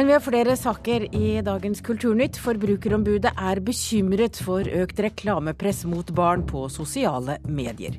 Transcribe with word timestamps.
Men 0.00 0.06
vi 0.08 0.14
har 0.14 0.22
flere 0.24 0.54
saker 0.56 1.02
i 1.12 1.42
dagens 1.44 1.82
Kulturnytt. 1.84 2.38
Forbrukerombudet 2.40 3.34
er 3.36 3.58
bekymret 3.60 4.38
for 4.40 4.64
økt 4.64 5.02
reklamepress 5.04 5.82
mot 5.84 6.08
barn 6.16 6.40
på 6.48 6.62
sosiale 6.72 7.34
medier. 7.44 7.98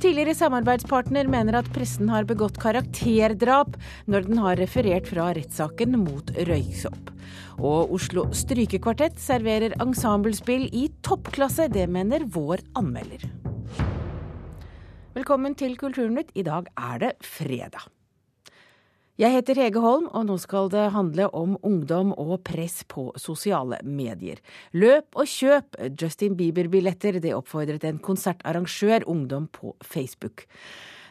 Tidligere 0.00 0.32
samarbeidspartner 0.38 1.28
mener 1.28 1.58
at 1.58 1.68
pressen 1.74 2.08
har 2.08 2.24
begått 2.24 2.56
karakterdrap 2.62 3.76
når 4.08 4.24
den 4.30 4.40
har 4.40 4.56
referert 4.56 5.10
fra 5.10 5.26
rettssaken 5.36 5.98
mot 6.06 6.32
røyksopp. 6.48 7.12
Og 7.60 7.92
Oslo 7.98 8.24
Strykekvartett 8.32 9.20
serverer 9.20 9.76
ensemblespill 9.84 10.70
i 10.72 10.86
toppklasse. 11.04 11.68
Det 11.68 11.84
mener 11.92 12.24
vår 12.24 12.64
anmelder. 12.80 13.28
Velkommen 15.12 15.60
til 15.60 15.76
Kulturnytt. 15.76 16.32
I 16.32 16.46
dag 16.48 16.72
er 16.72 17.04
det 17.04 17.12
fredag. 17.20 17.84
Jeg 19.14 19.30
heter 19.30 19.54
Hege 19.62 19.78
Holm, 19.78 20.08
og 20.10 20.24
nå 20.26 20.34
skal 20.42 20.66
det 20.72 20.88
handle 20.90 21.28
om 21.38 21.52
ungdom 21.62 22.08
og 22.18 22.40
press 22.42 22.80
på 22.90 23.12
sosiale 23.14 23.76
medier. 23.86 24.40
Løp 24.74 25.14
og 25.14 25.28
kjøp 25.30 25.76
Justin 26.00 26.34
Bieber-billetter, 26.34 27.20
det 27.22 27.30
oppfordret 27.36 27.84
en 27.86 28.00
konsertarrangør 28.02 29.04
ungdom 29.06 29.46
på 29.54 29.70
Facebook. 29.86 30.48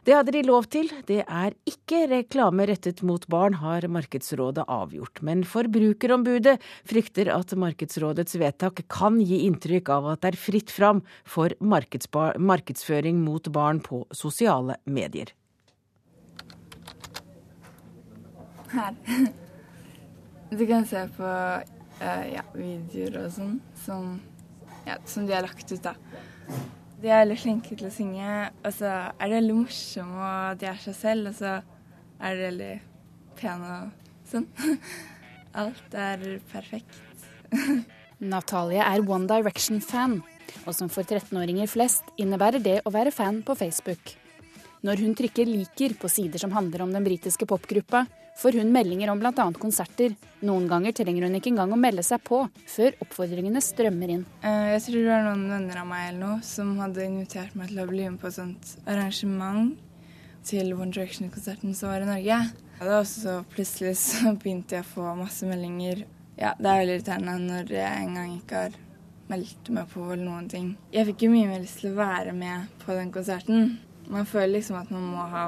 Det 0.04 0.18
hadde 0.18 0.34
de 0.36 0.42
lov 0.44 0.68
til. 0.68 0.90
Det 1.08 1.22
er 1.24 1.56
ikke 1.64 2.02
reklame 2.12 2.66
rettet 2.68 3.00
mot 3.08 3.24
barn, 3.32 3.56
har 3.62 3.88
Markedsrådet 3.88 4.66
avgjort. 4.68 5.22
Men 5.24 5.46
Forbrukerombudet 5.48 6.58
frykter 6.84 7.32
at 7.32 7.56
Markedsrådets 7.56 8.36
vedtak 8.36 8.84
kan 8.92 9.22
gi 9.24 9.46
inntrykk 9.46 9.94
av 9.96 10.10
at 10.18 10.26
det 10.26 10.34
er 10.34 10.42
fritt 10.42 10.76
fram 10.76 11.00
for 11.24 11.56
markedsføring 11.64 13.24
mot 13.24 13.48
barn 13.56 13.80
på 13.80 14.04
sosiale 14.12 14.76
medier. 14.84 15.32
Her. 18.76 19.00
Du 20.54 20.68
kan 20.70 20.84
se 20.86 21.00
på 21.16 21.26
uh, 21.26 22.26
ja, 22.30 22.44
videoer 22.54 23.24
og 23.24 23.32
sånn 23.34 23.56
som, 23.82 24.20
ja, 24.86 25.00
som, 25.10 25.26
de 25.26 25.34
har 25.34 25.42
lagt 25.42 25.72
ut, 25.72 25.82
da. 25.82 25.96
De 27.02 27.10
er 27.10 27.24
veldig 27.24 27.38
flinke 27.42 27.74
til 27.80 27.88
å 27.90 27.94
synge, 27.94 28.28
og 28.62 28.76
så 28.76 28.92
er 29.10 29.32
de 29.32 29.40
veldig 29.40 29.56
morsomme, 29.64 30.28
og 30.28 30.62
de 30.62 30.70
er 30.70 30.78
seg 30.84 30.98
selv, 31.00 31.32
og 31.32 31.40
så 31.40 31.56
er 32.22 32.38
de 32.38 32.46
veldig 32.52 32.72
pene 33.40 33.74
og 33.80 34.14
sånn. 34.30 34.48
Alt 35.64 35.98
er 35.98 36.28
perfekt. 36.54 37.02
Natalie 38.34 38.86
er 38.86 39.04
One 39.10 39.28
Direction-fan, 39.30 40.20
og 40.64 40.74
som 40.78 40.92
for 40.92 41.08
13-åringer 41.08 41.70
flest 41.72 42.14
innebærer 42.22 42.62
det 42.64 42.80
å 42.86 42.94
være 42.94 43.14
fan 43.16 43.42
på 43.46 43.58
Facebook. 43.58 44.16
Når 44.84 45.02
hun 45.02 45.16
trykker 45.18 45.48
liker 45.48 45.96
på 46.00 46.12
sider 46.12 46.42
som 46.42 46.54
handler 46.56 46.86
om 46.86 46.94
den 46.94 47.06
britiske 47.06 47.48
popgruppa, 47.50 48.06
får 48.38 48.60
hun 48.60 48.72
meldinger 48.74 49.12
om 49.14 49.22
bl.a. 49.22 49.46
konserter. 49.60 50.16
Noen 50.44 50.68
ganger 50.68 50.96
trenger 50.96 51.28
hun 51.28 51.38
ikke 51.38 51.52
engang 51.54 51.74
å 51.76 51.80
melde 51.80 52.04
seg 52.06 52.24
på, 52.26 52.42
før 52.68 52.98
oppfordringene 53.06 53.62
strømmer 53.64 54.16
inn. 54.18 54.26
Eh, 54.42 54.74
jeg 54.74 54.84
tror 54.88 55.00
det 55.00 55.14
var 55.14 55.26
noen 55.30 55.48
venner 55.52 55.82
av 55.84 55.90
meg 55.90 56.10
eller 56.10 56.22
noe 56.26 56.40
som 56.48 56.76
hadde 56.82 57.08
invitert 57.08 57.56
meg 57.60 57.72
til 57.72 57.84
å 57.84 57.88
bli 57.90 58.08
med 58.10 58.20
på 58.22 58.30
et 58.30 58.38
sånt 58.40 58.76
arrangement 58.84 59.74
til 60.44 60.74
One 60.76 60.92
Direction-konserten 60.92 61.76
som 61.78 61.94
var 61.94 62.04
i 62.04 62.10
Norge. 62.10 62.40
Og 62.82 62.88
da 62.90 63.00
også 63.00 63.38
plutselig 63.54 63.96
så 64.02 64.34
begynte 64.36 64.80
jeg 64.80 64.86
å 64.86 64.92
få 64.96 65.14
masse 65.20 65.48
meldinger. 65.48 66.04
Ja, 66.36 66.56
det 66.58 66.68
er 66.68 66.82
veldig 66.82 66.98
irriterende 66.98 67.38
når 67.46 67.76
jeg 67.78 68.02
en 68.02 68.18
gang 68.18 68.34
ikke 68.40 68.66
har 68.66 68.80
meldt 69.30 69.70
meg 69.74 69.90
på 69.94 70.04
eller 70.10 70.26
noen 70.26 70.50
ting. 70.52 70.74
Jeg 70.94 71.08
fikk 71.12 71.28
jo 71.28 71.34
mye 71.34 71.50
mer 71.52 71.62
lyst 71.64 71.80
til 71.82 71.94
å 71.94 72.00
være 72.02 72.34
med 72.36 72.74
på 72.84 72.96
den 72.98 73.14
konserten. 73.14 73.78
Man 74.12 74.28
føler 74.28 74.58
liksom 74.58 74.82
at 74.82 74.92
man 74.92 75.06
må 75.14 75.28
ha 75.32 75.46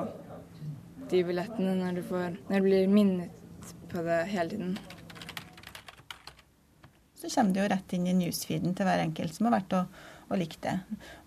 de 1.11 1.21
billettene 1.27 1.77
når 1.79 1.99
du, 1.99 2.03
får, 2.05 2.37
når 2.49 2.61
du 2.61 2.67
blir 2.67 2.91
minnet 2.91 3.73
på 3.91 4.03
det 4.05 4.19
hele 4.31 4.49
tiden. 4.51 4.75
Så 7.15 7.29
kommer 7.31 7.55
det 7.55 7.63
jo 7.63 7.69
rett 7.71 7.95
inn 7.97 8.09
i 8.09 8.17
newsfeeden 8.17 8.75
til 8.77 8.87
hver 8.87 9.01
enkelt 9.05 9.33
som 9.35 9.47
har 9.49 9.57
vært 9.57 9.77
og, 9.79 10.03
og 10.29 10.41
likt 10.41 10.61
det. 10.65 10.75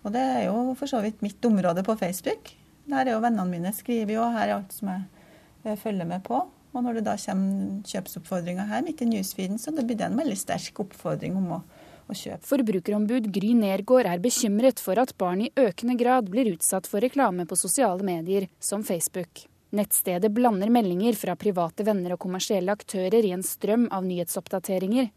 Og 0.03 0.13
det 0.15 0.23
er 0.35 0.45
jo 0.47 0.61
for 0.79 0.91
så 0.91 1.01
vidt 1.03 1.23
mitt 1.25 1.43
område 1.49 1.83
på 1.87 1.97
Facebook. 1.99 2.53
Der 2.89 3.05
er 3.05 3.15
jo 3.15 3.23
vennene 3.23 3.49
mine 3.49 3.73
skriver 3.75 4.15
jo, 4.15 4.29
her 4.33 4.47
er 4.47 4.55
alt 4.59 4.73
som 4.73 4.93
jeg 4.93 5.81
følger 5.81 6.07
med 6.09 6.23
på. 6.25 6.39
Og 6.69 6.85
når 6.85 6.99
det 6.99 7.05
da 7.07 7.15
kommer 7.17 7.83
kjøpsoppfordringer 7.89 8.69
her 8.69 8.85
midt 8.85 9.01
i 9.01 9.09
newsfeeden, 9.09 9.57
så 9.61 9.73
det 9.73 9.87
blir 9.89 9.97
det 9.97 10.09
en 10.09 10.19
veldig 10.19 10.37
sterk 10.37 10.83
oppfordring 10.83 11.37
om 11.39 11.55
å, 11.57 11.61
å 12.05 12.17
kjøpe. 12.17 12.45
Forbrukerombud 12.45 13.31
Gry 13.33 13.55
Nergård 13.57 14.09
er 14.09 14.21
bekymret 14.21 14.81
for 14.83 15.01
at 15.01 15.15
barn 15.17 15.47
i 15.47 15.53
økende 15.57 15.97
grad 15.99 16.29
blir 16.29 16.51
utsatt 16.53 16.89
for 16.89 17.01
reklame 17.01 17.49
på 17.49 17.57
sosiale 17.57 18.05
medier 18.05 18.47
som 18.61 18.85
Facebook. 18.85 19.49
Nettstedet 19.69 20.31
blander 20.33 20.71
meldinger 20.73 21.13
fra 21.13 21.35
private 21.37 21.85
venner 21.85 22.15
og 22.15 22.23
kommersielle 22.23 22.73
aktører 22.73 23.25
i 23.25 23.33
en 23.35 23.45
strøm 23.45 23.85
av 23.93 24.05
nyhetsoppdateringer. 24.07 25.11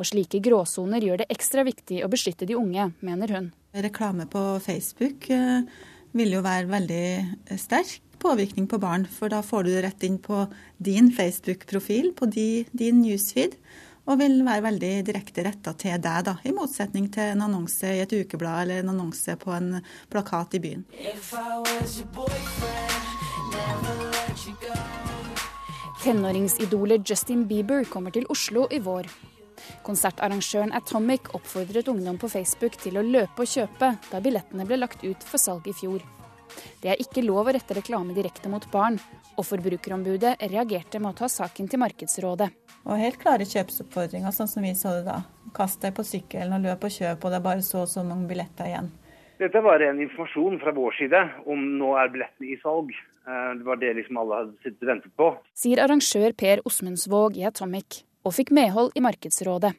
Og 0.00 0.08
slike 0.08 0.40
gråsoner 0.42 1.04
gjør 1.04 1.22
det 1.22 1.28
ekstra 1.34 1.64
viktig 1.66 2.00
å 2.04 2.10
beskytte 2.10 2.48
de 2.48 2.56
unge, 2.56 2.88
mener 3.04 3.34
hun. 3.36 3.50
Reklame 3.76 4.24
på 4.30 4.42
Facebook 4.64 5.28
eh, 5.34 5.68
vil 6.16 6.32
jo 6.38 6.44
være 6.44 6.70
veldig 6.72 7.58
sterk 7.60 8.00
påvirkning 8.18 8.66
på 8.66 8.80
barn, 8.82 9.04
for 9.06 9.30
da 9.30 9.42
får 9.44 9.66
du 9.66 9.70
det 9.74 9.84
rett 9.84 10.08
inn 10.08 10.16
på 10.18 10.46
din 10.82 11.12
Facebook-profil, 11.14 12.10
på 12.18 12.26
din 12.32 13.02
newsfeed, 13.04 13.54
og 14.08 14.18
vil 14.22 14.40
være 14.46 14.64
veldig 14.64 14.92
direkte 15.06 15.44
retta 15.46 15.74
til 15.78 16.00
deg, 16.02 16.24
da, 16.26 16.38
i 16.42 16.54
motsetning 16.56 17.10
til 17.14 17.34
en 17.34 17.44
annonse 17.46 17.92
i 17.92 18.02
et 18.02 18.16
ukeblad 18.22 18.64
eller 18.64 18.82
en 18.82 18.94
annonse 18.96 19.36
på 19.38 19.52
en 19.54 19.82
plakat 20.10 20.58
i 20.58 20.64
byen. 20.64 20.86
If 20.96 21.34
I 21.36 21.60
was 21.60 22.00
your 22.00 22.08
boyfriend. 22.16 22.87
Tenåringsidolet 25.98 27.10
Justin 27.10 27.46
Bieber 27.46 27.84
kommer 27.84 28.14
til 28.14 28.26
Oslo 28.30 28.68
i 28.70 28.78
vår. 28.78 29.08
Konsertarrangøren 29.82 30.70
Atomic 30.78 31.26
oppfordret 31.34 31.88
ungdom 31.90 32.20
på 32.22 32.30
Facebook 32.30 32.76
til 32.78 33.00
å 33.00 33.02
løpe 33.02 33.42
og 33.42 33.50
kjøpe 33.50 33.88
da 34.06 34.20
billettene 34.22 34.66
ble 34.68 34.78
lagt 34.78 35.02
ut 35.02 35.26
for 35.26 35.42
salg 35.42 35.66
i 35.66 35.74
fjor. 35.74 36.04
Det 36.78 36.92
er 36.92 37.02
ikke 37.02 37.24
lov 37.26 37.50
å 37.50 37.56
rette 37.56 37.74
reklame 37.74 38.14
direkte 38.14 38.50
mot 38.52 38.62
barn, 38.70 39.00
og 39.34 39.46
Forbrukerombudet 39.48 40.36
reagerte 40.52 41.02
med 41.02 41.16
å 41.16 41.18
ta 41.24 41.32
saken 41.34 41.66
til 41.66 41.82
Markedsrådet. 41.82 42.48
Og 42.86 43.02
helt 43.02 43.18
klare 43.18 43.46
kjøpsoppfordringer, 43.50 44.30
sånn 44.30 44.50
som 44.54 44.62
vi 44.62 44.72
så 44.78 44.94
det 45.00 45.04
da. 45.10 45.18
Kast 45.54 45.82
deg 45.82 45.98
på 45.98 46.06
sykkelen 46.06 46.54
og 46.60 46.70
løp 46.70 46.86
og 46.86 46.94
kjøp, 46.94 47.18
og 47.18 47.34
det 47.34 47.42
er 47.42 47.46
bare 47.50 47.66
så 47.66 47.82
og 47.82 47.90
så 47.90 48.06
mange 48.06 48.30
billetter 48.30 48.70
igjen. 48.70 48.94
Dette 49.42 49.66
var 49.66 49.82
en 49.82 50.00
informasjon 50.02 50.62
fra 50.62 50.72
vår 50.74 50.94
side 51.02 51.26
om 51.50 51.60
nå 51.82 51.92
er 51.98 52.14
billettene 52.14 52.54
i 52.54 52.58
salg. 52.62 52.94
Eh, 53.28 53.54
det 53.58 53.64
var 53.64 53.76
det 53.76 53.94
liksom 53.94 54.16
alle 54.16 54.36
hadde 54.40 54.54
sittet 54.62 54.82
og 54.82 54.88
ventet 54.88 55.16
på. 55.20 55.30
Sier 55.62 55.82
arrangør 55.84 56.32
Per 56.32 56.62
Osmundsvåg 56.68 57.36
i 57.36 57.44
Atomic, 57.48 58.02
og 58.24 58.34
fikk 58.36 58.52
medhold 58.56 58.94
i 58.96 59.02
Markedsrådet. 59.04 59.74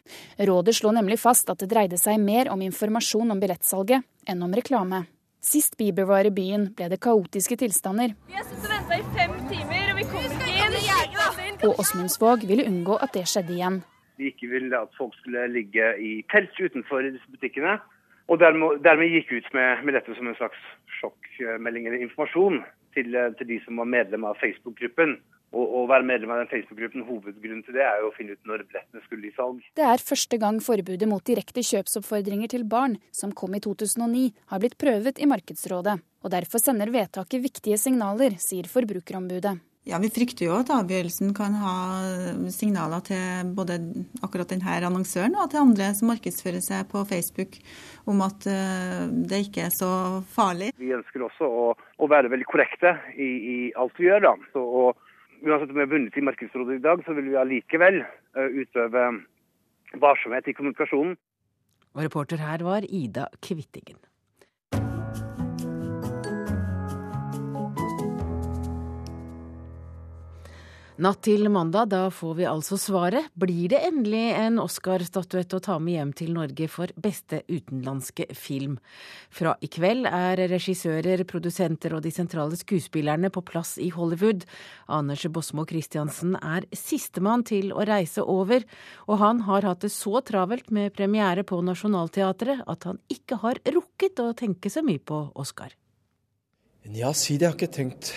Rådet 0.50 0.76
slo 0.78 0.94
nemlig 0.94 1.18
fast 1.22 1.50
at 1.50 1.64
det 1.64 1.72
dreide 1.72 1.98
seg 1.98 2.22
mer 2.22 2.52
om 2.54 2.62
informasjon 2.62 3.34
om 3.34 3.42
billettsalget 3.42 4.06
enn 4.30 4.46
om 4.46 4.54
reklame. 4.54 5.08
Sist 5.42 5.78
Bieber 5.80 6.06
var 6.06 6.28
i 6.28 6.34
byen, 6.36 6.70
ble 6.78 6.92
det 6.92 7.00
kaotiske 7.02 7.58
tilstander. 7.58 8.14
Vi 8.28 8.38
har 8.38 8.46
sittet 8.46 8.70
og 8.70 8.74
venta 8.76 9.00
i 9.00 9.06
fem 9.18 9.38
timer, 9.50 9.86
og 9.94 10.02
vi 10.02 10.08
kommer 10.14 10.50
ikke 10.52 11.46
inn. 11.50 11.62
Og 11.66 11.80
Åsmundsvåg 11.81 12.46
ville 12.48 12.68
unngå 12.70 13.00
at 13.02 13.16
det 13.18 13.26
skjedde 13.31 13.56
igjen. 13.56 13.81
Vi 14.20 14.30
ikke 14.30 14.50
ville 14.52 14.78
at 14.78 14.92
folk 15.00 15.16
skulle 15.24 15.48
ligge 15.50 15.94
i 15.98 16.20
telt 16.30 16.54
utenfor 16.60 17.08
disse 17.08 17.31
butikkene. 17.34 17.80
Og 18.30 18.38
dermed, 18.38 18.84
dermed 18.86 19.10
gikk 19.10 19.31
ut 19.40 19.48
med, 19.58 19.88
med, 19.88 19.96
dette 19.98 20.14
som 20.14 20.28
en 20.30 20.38
slags 20.38 20.60
sjokkmelding 21.00 21.88
eller 21.88 22.04
informasjon 22.06 22.60
til, 22.95 23.17
til 23.39 23.51
de 23.51 23.59
som 23.66 23.81
var 23.81 23.89
medlem 23.89 24.25
av 24.29 24.39
Facebook-gruppen. 24.41 25.19
Å 25.50 25.79
være 25.89 26.05
medlem 26.05 26.29
av 26.29 26.44
den 26.44 26.50
Facebook-gruppen, 26.51 27.07
Hovedgrunnen 27.07 27.63
til 27.66 27.73
det 27.73 27.81
er 27.81 28.03
jo 28.03 28.11
å 28.11 28.13
finne 28.13 28.35
ut 28.38 28.50
når 28.50 28.67
billettene 28.67 29.01
skulle 29.07 29.31
i 29.31 29.33
salg. 29.33 29.63
Det 29.79 29.88
er 29.88 30.03
første 30.05 30.38
gang 30.38 30.59
forbudet 30.61 31.09
mot 31.09 31.25
direkte 31.25 31.63
kjøpsoppfordringer 31.66 32.51
til 32.53 32.67
barn, 32.69 33.00
som 33.09 33.33
kom 33.33 33.57
i 33.57 33.63
2009, 33.66 34.27
har 34.53 34.62
blitt 34.62 34.77
prøvet 34.77 35.18
i 35.18 35.30
Markedsrådet. 35.30 35.97
Og 36.21 36.36
Derfor 36.36 36.62
sender 36.62 36.94
vedtaket 36.94 37.41
viktige 37.41 37.80
signaler, 37.81 38.38
sier 38.38 38.69
Forbrukerombudet. 38.69 39.57
Ja, 39.89 39.97
Vi 39.97 40.12
frykter 40.13 40.45
jo 40.45 40.57
at 40.59 40.69
avgjørelsen 40.69 41.31
kan 41.33 41.56
ha 41.57 41.75
signaler 42.53 43.01
til 43.07 43.53
både 43.57 43.80
akkurat 44.21 44.51
denne 44.51 44.75
annonsøren 44.86 45.33
og 45.33 45.50
til 45.50 45.63
andre 45.63 45.88
som 45.97 46.12
markedsfører 46.12 46.62
seg 46.62 46.86
på 46.91 47.01
Facebook 47.09 47.57
om 48.09 48.21
at 48.21 48.45
eh, 48.50 49.07
det 49.09 49.39
ikke 49.47 49.63
er 49.65 49.74
så 49.74 49.89
farlig. 50.30 50.69
Vi 50.77 50.94
ønsker 50.94 51.25
også 51.25 51.50
å, 51.50 51.63
å 51.74 52.09
være 52.12 52.30
veldig 52.30 52.45
korrekte 52.51 52.94
i, 53.15 53.30
i, 53.53 53.57
alt 53.81 53.97
vi 53.97 54.12
gjør. 54.12 54.27
da. 54.27 54.36
Så, 54.53 54.62
og, 54.62 55.01
uansett 55.41 55.74
om 55.74 55.80
vi 55.80 55.86
har 55.88 55.92
vunnet 55.95 56.21
i 56.21 56.25
Markedsrådet 56.27 56.77
i 56.77 56.85
dag, 56.85 57.01
så 57.07 57.15
vil 57.18 57.31
vi 57.31 57.39
allikevel 57.42 58.01
uh, 58.03 58.45
utøve 58.45 59.07
varsomhet 60.03 60.51
i 60.51 60.57
kommunikasjonen. 60.57 61.18
Og 61.97 62.06
reporter 62.06 62.42
her 62.44 62.62
var 62.68 62.85
Ida 62.85 63.25
Kvittingen. 63.42 63.97
Natt 71.00 71.22
til 71.24 71.48
mandag, 71.48 71.94
da 71.94 72.10
får 72.12 72.34
vi 72.36 72.44
altså 72.44 72.75
svaret. 72.75 73.30
Blir 73.40 73.69
det 73.72 73.78
endelig 73.88 74.34
en 74.36 74.57
Oscar-statuett 74.60 75.56
å 75.56 75.62
ta 75.63 75.78
med 75.80 75.96
hjem 75.96 76.12
til 76.19 76.34
Norge 76.36 76.68
for 76.68 76.92
beste 77.00 77.40
utenlandske 77.48 78.28
film? 78.36 78.74
Fra 79.31 79.54
i 79.63 79.69
kveld 79.72 80.10
er 80.12 80.44
regissører, 80.51 81.24
produsenter 81.24 81.96
og 81.96 82.04
de 82.04 82.12
sentrale 82.12 82.60
skuespillerne 82.60 83.31
på 83.31 83.46
plass 83.48 83.78
i 83.80 83.88
Hollywood. 83.96 84.44
Anders 84.92 85.24
Bosmo 85.31 85.63
Christiansen 85.72 86.36
er 86.36 86.68
sistemann 86.75 87.48
til 87.48 87.72
å 87.72 87.88
reise 87.88 88.28
over, 88.28 88.68
og 89.07 89.24
han 89.24 89.45
har 89.48 89.72
hatt 89.72 89.88
det 89.88 89.95
så 89.95 90.19
travelt 90.19 90.68
med 90.68 90.92
premiere 91.00 91.48
på 91.48 91.63
Nationaltheatret 91.63 92.68
at 92.68 92.90
han 92.92 93.00
ikke 93.07 93.40
har 93.45 93.63
rukket 93.72 94.19
å 94.19 94.34
tenke 94.36 94.68
så 94.68 94.84
mye 94.84 95.00
på 95.00 95.30
Oscar. 95.40 95.72
Ja, 96.89 97.12
si 97.13 97.36
det. 97.38 97.45
Jeg 97.45 97.51
har 97.51 97.57
ikke 97.57 97.69
tenkt 97.69 98.07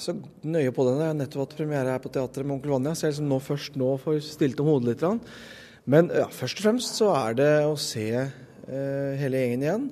så 0.00 0.14
nøye 0.40 0.72
på 0.72 0.86
det. 0.86 0.94
Jeg 0.96 1.10
har 1.10 1.16
nettopp 1.18 1.42
hatt 1.44 1.58
premiere 1.58 1.92
her 1.92 2.00
på 2.00 2.12
teatret 2.12 2.46
med 2.46 2.56
Onkel 2.56 2.72
Vanja, 2.72 2.94
så 2.96 3.06
jeg 3.06 3.16
liksom 3.16 3.28
nå 3.28 3.38
først 3.44 3.76
nå 3.76 3.90
får 4.00 4.22
stilt 4.24 4.62
om 4.62 4.70
hodet 4.72 4.94
litt. 4.94 5.34
Men 5.84 6.08
ja, 6.16 6.24
først 6.32 6.62
og 6.62 6.64
fremst 6.64 6.96
så 6.96 7.10
er 7.12 7.36
det 7.36 7.50
å 7.68 7.74
se 7.76 8.06
eh, 8.16 9.12
hele 9.20 9.42
gjengen 9.42 9.66
igjen. 9.66 9.84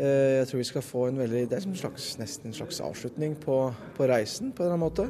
Eh, 0.00 0.40
jeg 0.40 0.48
tror 0.50 0.60
vi 0.64 0.66
skal 0.72 0.84
få 0.84 1.04
en 1.12 1.20
veldig 1.22 1.44
Det 1.46 1.60
er 1.60 1.68
en 1.68 1.78
slags, 1.78 2.08
nesten 2.18 2.50
en 2.50 2.58
slags 2.58 2.82
avslutning 2.82 3.38
på, 3.38 3.60
på 3.94 4.10
reisen, 4.10 4.50
på 4.50 4.64
en 4.64 4.72
eller 4.72 4.80
annen 4.80 4.86
måte. 4.88 5.06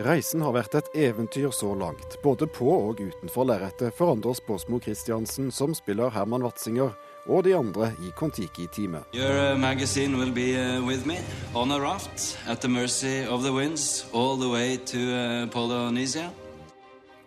Reisen 0.00 0.42
har 0.42 0.56
vært 0.56 0.74
et 0.80 0.94
eventyr 0.96 1.52
så 1.52 1.74
langt, 1.76 2.18
både 2.24 2.48
på 2.48 2.72
og 2.72 3.02
utenfor 3.04 3.46
lerretet 3.46 3.94
for 3.94 4.16
Anders 4.16 4.40
Båsmo 4.46 4.80
Christiansen, 4.82 5.52
som 5.52 5.76
spiller 5.76 6.10
Herman 6.14 6.42
Watzinger, 6.42 6.96
og 7.26 7.44
de 7.44 7.54
andre 7.56 7.92
i 8.04 8.12
Kon-Tiki-teamet. 8.16 9.14
Your 9.14 9.52
uh, 9.52 9.58
magazine 9.60 10.18
will 10.18 10.32
be 10.32 10.54
uh, 10.56 10.86
with 10.86 11.06
me 11.06 11.18
on 11.54 11.72
a 11.72 11.78
raft 11.78 12.38
at 12.48 12.60
the 12.60 12.68
mercy 12.68 13.26
of 13.28 13.42
the 13.42 13.52
winds 13.52 14.06
all 14.12 14.36
the 14.36 14.48
way 14.48 14.76
to 14.76 14.98
uh, 14.98 15.50
Polynesia. 15.50 16.30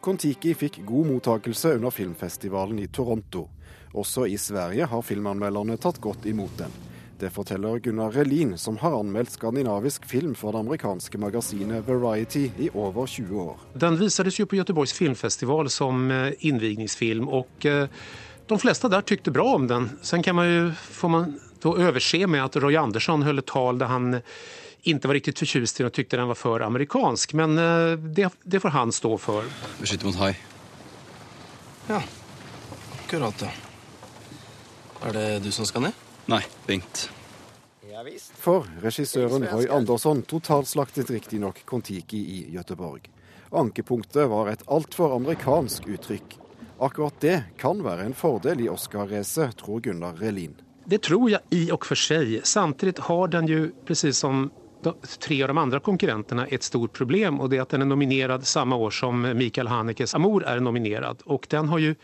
Kon-Tiki 0.01 0.53
fikk 0.53 0.81
god 0.85 1.07
mottakelse 1.07 1.75
under 1.75 1.91
filmfestivalen 1.91 2.79
i 2.79 2.87
Toronto. 2.87 3.49
Også 3.93 4.25
i 4.25 4.37
Sverige 4.37 4.85
har 4.89 5.01
filmanmelderne 5.01 5.77
tatt 5.77 6.01
godt 6.01 6.25
imot 6.25 6.57
den. 6.57 6.73
Det 7.23 7.29
forteller 7.31 7.79
Gunnar 7.79 8.11
Relin, 8.11 8.57
som 8.57 8.77
har 8.81 8.97
anmeldt 8.99 9.31
skandinavisk 9.31 10.05
film 10.09 10.33
for 10.35 10.51
det 10.51 10.59
amerikanske 10.59 11.17
magasinet 11.21 11.87
Variety 11.87 12.49
i 12.59 12.67
over 12.73 13.07
20 13.07 13.41
år. 13.41 13.61
Den 13.79 13.95
visades 13.99 14.39
jo 14.39 14.45
på 14.45 14.57
Göteborgs 14.57 14.91
filmfestival 14.97 15.69
som 15.69 16.11
eh, 16.11 16.33
innvigningsfilm. 16.39 17.29
og 17.29 17.65
eh, 17.65 17.87
de 18.53 18.61
fleste 18.61 18.89
der 18.91 19.01
tykte 19.01 19.31
bra 19.33 19.45
om 19.55 19.67
den. 19.67 19.89
Sen 20.01 20.23
kan 20.23 20.35
man 20.35 20.47
ju, 20.47 20.71
får 20.71 21.09
man 21.09 21.39
då 21.61 21.77
överse 21.77 22.27
med 22.27 22.43
at 22.43 22.55
Roy 22.55 22.75
Andersson 22.75 23.23
höll 23.23 23.39
ett 23.39 23.45
tal 23.45 23.77
der 23.77 23.85
han 23.85 24.21
ikke 24.83 25.07
var 25.07 25.15
riktig 25.15 25.37
fortjust 25.39 25.79
i 25.79 25.83
den 25.83 25.89
og 25.91 25.95
tykte 25.95 26.19
den 26.19 26.27
var 26.27 26.37
for 26.37 26.63
amerikansk. 26.63 27.33
Men 27.39 27.57
eh, 27.57 27.95
det, 27.97 28.29
det 28.43 28.59
får 28.59 28.75
han 28.75 28.91
stå 28.91 29.17
for. 29.17 29.47
Beskytte 29.79 30.05
mot 30.05 30.19
hai. 30.19 30.33
Ja, 31.87 32.01
akkurat 33.03 33.39
det. 33.39 33.51
Er 35.03 35.13
det 35.13 35.27
du 35.43 35.51
som 35.51 35.67
skal 35.67 35.87
ned? 35.87 35.99
Nei, 36.31 36.43
Bengt. 36.67 37.09
For 38.39 38.67
regissøren 38.83 39.45
Roy 39.47 39.67
Andersson 39.71 40.23
totalslaktet 40.27 41.11
riktignok 41.11 41.61
Kon-Tiki 41.65 42.19
i 42.19 42.39
Gøteborg. 42.51 43.05
Ankepunktet 43.55 44.27
var 44.31 44.49
et 44.51 44.63
altfor 44.67 45.15
amerikansk 45.15 45.87
uttrykk. 45.87 46.39
Akkurat 46.79 47.19
det 47.19 47.43
kan 47.57 47.83
være 47.83 48.07
en 48.07 48.13
fordel 48.17 48.61
i 48.65 48.69
Oscar-racet, 48.69 49.57
tror 49.57 49.79
Gunnar 49.79 50.17
Relin. 50.19 50.55
Det 50.85 50.97
tror 51.05 51.29
jeg 51.29 51.41
i 51.49 51.63
og 51.71 51.85
for 51.85 51.99
seg. 51.99 52.41
Samtidig 52.43 53.05
har 53.07 53.27
den 53.31 53.47
jo, 53.47 53.61
precis 53.85 54.19
som 54.19 54.49
tre 55.19 55.37
av 55.43 55.53
de 55.53 55.57
andre 55.57 55.79
konkurrentene, 55.79 56.47
et 56.51 56.63
stort 56.63 56.93
problem. 56.93 57.39
og 57.39 57.49
det 57.49 57.57
er 57.57 57.61
at 57.61 57.69
Den 57.69 57.81
er 57.81 57.85
nominert 57.85 58.45
samme 58.45 58.75
år 58.75 58.91
som 58.91 59.21
Mikael 59.21 59.67
Hanekes 59.67 60.13
'Amor' 60.13 60.43
er 60.45 60.59
nominert. 60.59 61.23
og 61.25 61.45
Den 61.49 61.67
har 61.67 61.79
jo 61.79 61.95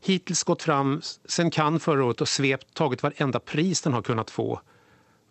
hittil 0.00 0.36
gått 0.44 0.62
fram 0.62 1.00
sen 1.02 1.50
Cannes 1.50 1.82
forrige 1.82 2.04
året 2.04 2.20
og 2.20 2.28
svept, 2.28 2.74
tatt 2.74 3.00
hvert 3.02 3.20
eneste 3.20 3.40
pris 3.40 3.80
den 3.80 3.92
har 3.92 4.02
kunnet 4.02 4.30
få. 4.30 4.60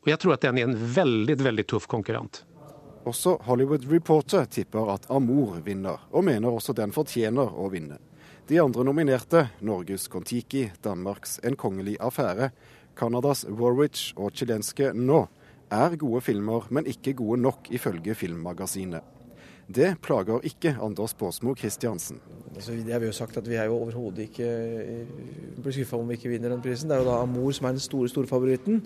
Og 0.01 0.07
jeg 0.07 0.19
tror 0.19 0.33
at 0.33 0.41
den 0.41 0.57
er 0.57 0.63
en 0.63 0.77
veldig, 0.95 1.38
veldig 1.38 1.67
tøff 1.67 1.88
konkurrent. 1.88 2.43
Også 3.05 3.41
Hollywood 3.41 3.85
Reporter 3.91 4.45
tipper 4.45 4.93
at 4.93 5.09
Amour 5.09 5.59
vinner, 5.65 5.99
og 6.11 6.23
mener 6.23 6.49
også 6.49 6.73
den 6.73 6.91
fortjener 6.91 7.49
å 7.49 7.69
vinne. 7.69 7.97
De 8.49 8.57
andre 8.59 8.83
nominerte, 8.83 9.45
Norges 9.61 10.07
Kon-Tiki, 10.11 10.65
Danmarks 10.83 11.39
En 11.45 11.55
kongelig 11.55 11.95
affære, 12.01 12.49
Canadas 12.97 13.45
Warwich 13.45 14.13
og 14.17 14.33
chilenske 14.35 14.91
Nå, 14.93 15.27
er 15.71 15.95
gode 15.95 16.21
filmer, 16.25 16.65
men 16.69 16.89
ikke 16.89 17.13
gode 17.21 17.39
nok, 17.41 17.69
ifølge 17.71 18.15
Filmmagasinet. 18.15 19.05
Det 19.71 19.93
plager 20.03 20.43
ikke 20.43 20.73
Anders 20.81 21.13
Baasmo 21.13 21.53
Christiansen. 21.55 22.19
Altså, 22.55 22.73
jeg 22.73 22.99
vil 22.99 23.07
jo 23.07 23.13
sagt 23.15 23.38
at 23.38 23.47
Vi 23.47 23.55
er 23.55 23.69
jo 23.69 23.77
overhodet 23.77 24.25
ikke 24.25 24.49
blir 25.61 25.75
skuffa 25.77 26.01
om 26.01 26.09
vi 26.09 26.17
ikke 26.19 26.33
vinner 26.33 26.51
den 26.51 26.63
prisen. 26.65 26.89
Det 26.89 26.97
er 26.97 27.05
jo 27.05 27.07
da 27.07 27.21
Amor 27.21 27.53
som 27.55 27.69
er 27.69 27.77
den 27.77 27.85
store 27.85 28.09
store 28.11 28.27
favoritten. 28.27 28.81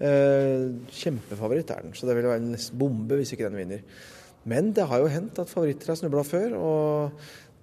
Eh, 0.00 0.70
kjempefavoritt 1.02 1.74
er 1.74 1.84
den, 1.84 1.92
så 1.94 2.08
det 2.08 2.16
vil 2.16 2.30
være 2.30 2.40
en 2.40 2.56
bombe 2.78 3.20
hvis 3.20 3.34
ikke 3.34 3.50
den 3.50 3.60
vinner. 3.60 3.84
Men 4.48 4.72
det 4.72 4.86
har 4.88 5.02
jo 5.02 5.12
hendt 5.12 5.38
at 5.42 5.50
favoritter 5.50 5.92
har 5.92 6.00
snubla 6.00 6.24
før. 6.24 6.56
og 6.56 7.10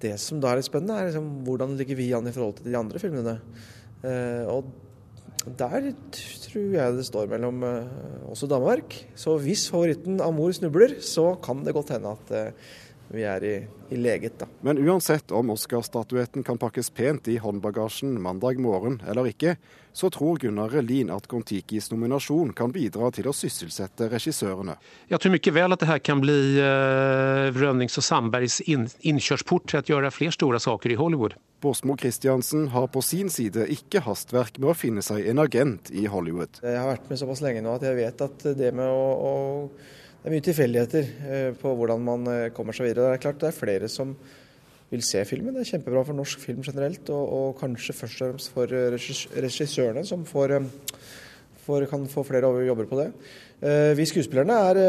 Det 0.01 0.13
som 0.21 0.41
da 0.41 0.51
er 0.51 0.59
litt 0.59 0.69
spennende, 0.69 0.97
er 0.97 1.09
liksom, 1.09 1.29
hvordan 1.47 1.77
ligger 1.79 1.97
vi 1.97 2.11
an 2.13 2.29
i 2.29 2.33
forhold 2.35 2.59
til 2.59 2.69
de 2.69 2.77
andre 2.77 3.01
filmene. 3.01 3.37
Eh, 4.05 4.43
og 4.51 4.67
der 5.47 5.91
tror 6.43 6.73
jeg 6.75 6.95
det 6.97 7.05
står 7.07 7.29
mellom 7.31 7.61
uh, 7.63 8.31
også 8.31 8.49
Danmark. 8.51 8.95
Så 9.15 9.37
hvis 9.39 9.67
favoritten 9.71 10.19
Amor 10.23 10.51
snubler, 10.51 10.97
så 10.99 11.37
kan 11.43 11.63
det 11.63 11.75
godt 11.75 11.93
hende 11.95 12.11
at 12.11 12.33
uh, 12.35 12.73
vi 13.13 13.23
er 13.23 13.43
i, 13.43 13.55
i, 13.89 13.97
leget, 13.97 14.39
da. 14.39 14.47
Men 14.61 14.77
uansett 14.77 15.31
om 15.31 15.49
Oscar-statuetten 15.53 16.43
kan 16.43 16.59
pakkes 16.59 16.89
pent 16.89 17.27
i 17.31 17.37
håndbagasjen 17.41 18.17
mandag 18.21 18.59
morgen 18.59 18.99
eller 19.07 19.29
ikke, 19.31 19.55
så 19.97 20.09
tror 20.13 20.37
Gunnar 20.37 20.69
Relin 20.69 21.09
at 21.09 21.25
Kon-Tikis 21.31 21.89
nominasjon 21.89 22.51
kan 22.57 22.73
bidra 22.75 23.09
til 23.15 23.29
å 23.29 23.33
sysselsette 23.33 24.11
regissørene. 24.11 24.75
Jeg 25.09 25.23
tror 25.23 25.33
mye 25.33 25.53
vel 25.55 25.73
at 25.73 25.81
det 25.81 25.89
her 25.89 26.03
kan 26.05 26.21
bli 26.21 26.37
uh, 26.61 27.47
Rønnings 27.55 27.97
og 27.97 28.05
Sandbergs 28.05 28.59
inn, 28.69 28.85
innkjørsport 29.01 29.71
til 29.71 29.81
å 29.81 29.95
gjøre 29.95 30.13
flere 30.13 30.35
store 30.35 30.61
saker 30.61 30.93
i 30.93 30.99
Hollywood. 30.99 31.37
Båsmo 31.63 31.95
Christiansen 31.97 32.67
har 32.75 32.85
på 32.93 33.01
sin 33.01 33.31
side 33.33 33.65
ikke 33.73 34.03
hastverk 34.05 34.59
med 34.61 34.69
å 34.69 34.77
finne 34.77 35.01
seg 35.01 35.25
en 35.31 35.41
agent 35.41 35.89
i 35.89 36.05
Hollywood. 36.05 36.59
Jeg 36.61 36.77
har 36.77 36.91
vært 36.91 37.09
med 37.09 37.23
såpass 37.23 37.41
lenge 37.41 37.63
nå 37.65 37.73
at 37.79 37.87
jeg 37.87 37.97
vet 37.97 38.21
at 38.27 38.45
det 38.59 38.69
med 38.77 38.85
å, 38.85 39.07
å 39.17 39.33
Det 40.17 40.31
er 40.31 40.33
mye 40.33 40.43
tilfeldigheter 40.43 41.09
eh, 41.29 41.49
på 41.55 41.71
hvordan 41.77 42.01
man 42.03 42.27
eh, 42.31 42.49
kommer 42.55 42.75
seg 42.75 42.89
videre. 42.89 43.11
Det 43.11 43.17
er 43.19 43.23
klart 43.27 43.41
det 43.43 43.51
er 43.51 43.55
flere 43.55 43.89
som 43.91 44.15
vil 44.89 45.03
se 45.05 45.21
filmen. 45.29 45.53
Det 45.53 45.61
er 45.61 45.69
kjempebra 45.75 46.01
for 46.07 46.17
norsk 46.17 46.41
film 46.41 46.63
generelt, 46.65 47.11
og, 47.13 47.33
og 47.37 47.59
kanskje 47.59 47.93
først 47.95 48.23
og 48.23 48.31
fremst 48.31 48.53
for 48.55 48.73
regissørene, 49.45 50.01
som 50.07 50.23
får, 50.25 50.55
får, 51.65 51.85
kan 51.91 52.07
få 52.09 52.23
flere 52.25 52.49
jobber 52.65 52.89
på 52.89 52.97
det. 53.01 53.05
Eh, 53.61 53.91
vi 53.99 54.07
skuespillerne 54.09 54.57
er, 54.71 54.79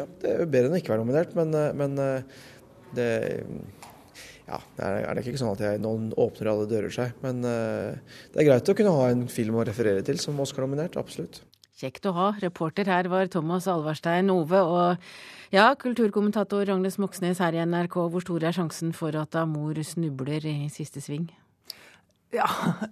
ja, 0.00 0.08
det 0.24 0.34
er 0.34 0.50
bedre 0.50 0.72
enn 0.72 0.74
å 0.74 0.82
ikke 0.82 0.94
være 0.96 1.04
nominert, 1.04 1.36
men, 1.38 1.54
men 1.78 1.96
det 2.96 3.08
ja, 4.42 4.58
det 4.76 4.88
er 4.88 5.14
det 5.14 5.22
ikke 5.22 5.40
sånn 5.40 5.54
at 5.54 5.62
jeg, 5.62 5.80
noen 5.80 6.10
åpner 6.20 6.50
alle 6.50 6.66
dører 6.68 6.92
seg. 6.92 7.14
Men 7.22 7.40
det 7.46 8.42
er 8.42 8.48
greit 8.50 8.68
å 8.68 8.76
kunne 8.76 8.92
ha 8.98 9.08
en 9.12 9.24
film 9.30 9.56
å 9.56 9.64
referere 9.64 10.02
til 10.04 10.18
som 10.20 10.42
Oscar-nominert. 10.42 10.98
Absolutt. 11.00 11.40
Kjekt 11.82 12.06
å 12.06 12.14
ha. 12.14 12.30
Reporter 12.38 12.86
her 12.86 13.08
var 13.10 13.26
Thomas 13.32 13.66
Alvarstein 13.66 14.30
Ove. 14.30 14.60
Og 14.62 15.54
ja, 15.54 15.72
kulturkommentator 15.74 16.70
Agnes 16.70 16.98
Moxnes 17.02 17.42
her 17.42 17.56
i 17.58 17.64
NRK. 17.66 17.96
Hvor 18.12 18.22
stor 18.22 18.46
er 18.46 18.54
sjansen 18.54 18.94
for 18.94 19.16
at 19.18 19.34
Amor 19.40 19.80
snubler 19.82 20.46
i 20.46 20.58
siste 20.70 21.02
sving? 21.02 21.26
Ja, 22.32 22.46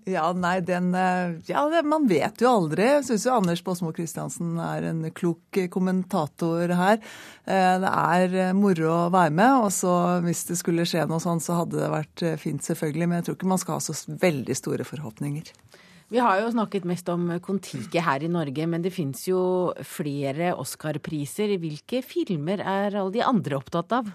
ja, 0.05 0.27
nei, 0.37 0.59
den 0.61 0.91
eh, 0.93 1.39
Ja, 1.49 1.63
man 1.87 2.05
vet 2.11 2.43
jo 2.43 2.51
aldri. 2.51 2.85
Jeg 2.85 3.07
syns 3.07 3.25
jo 3.25 3.37
Anders 3.39 3.63
Båsmo 3.65 3.93
Christiansen 3.97 4.59
er 4.61 4.85
en 4.91 5.07
klok 5.17 5.63
kommentator 5.73 6.75
her. 6.77 7.01
Eh, 7.47 7.77
det 7.81 7.93
er 7.95 8.37
eh, 8.49 8.53
moro 8.57 8.91
å 8.93 8.99
være 9.15 9.33
med. 9.39 9.69
Og 9.69 9.73
så 9.73 9.95
hvis 10.27 10.45
det 10.51 10.59
skulle 10.61 10.85
skje 10.89 11.07
noe 11.09 11.23
sånn, 11.25 11.41
så 11.41 11.63
hadde 11.63 11.81
det 11.81 11.95
vært 11.95 12.27
fint, 12.43 12.67
selvfølgelig. 12.67 13.09
Men 13.09 13.23
jeg 13.23 13.31
tror 13.31 13.39
ikke 13.39 13.55
man 13.55 13.63
skal 13.63 13.79
ha 13.79 13.87
så 13.87 14.19
veldig 14.27 14.59
store 14.59 14.89
forhåpninger. 14.91 15.55
Vi 16.11 16.19
har 16.19 16.40
jo 16.40 16.49
snakket 16.50 16.87
mest 16.90 17.07
om 17.12 17.29
Kon-Tiki 17.38 18.00
her 18.02 18.25
i 18.26 18.31
Norge, 18.31 18.64
men 18.67 18.83
det 18.83 18.90
fins 18.90 19.29
jo 19.29 19.71
flere 19.87 20.57
Oscar-priser. 20.59 21.52
Hvilke 21.62 22.00
filmer 22.02 22.59
er 22.59 22.97
alle 22.99 23.14
de 23.14 23.23
andre 23.23 23.61
opptatt 23.61 23.95
av? 23.95 24.11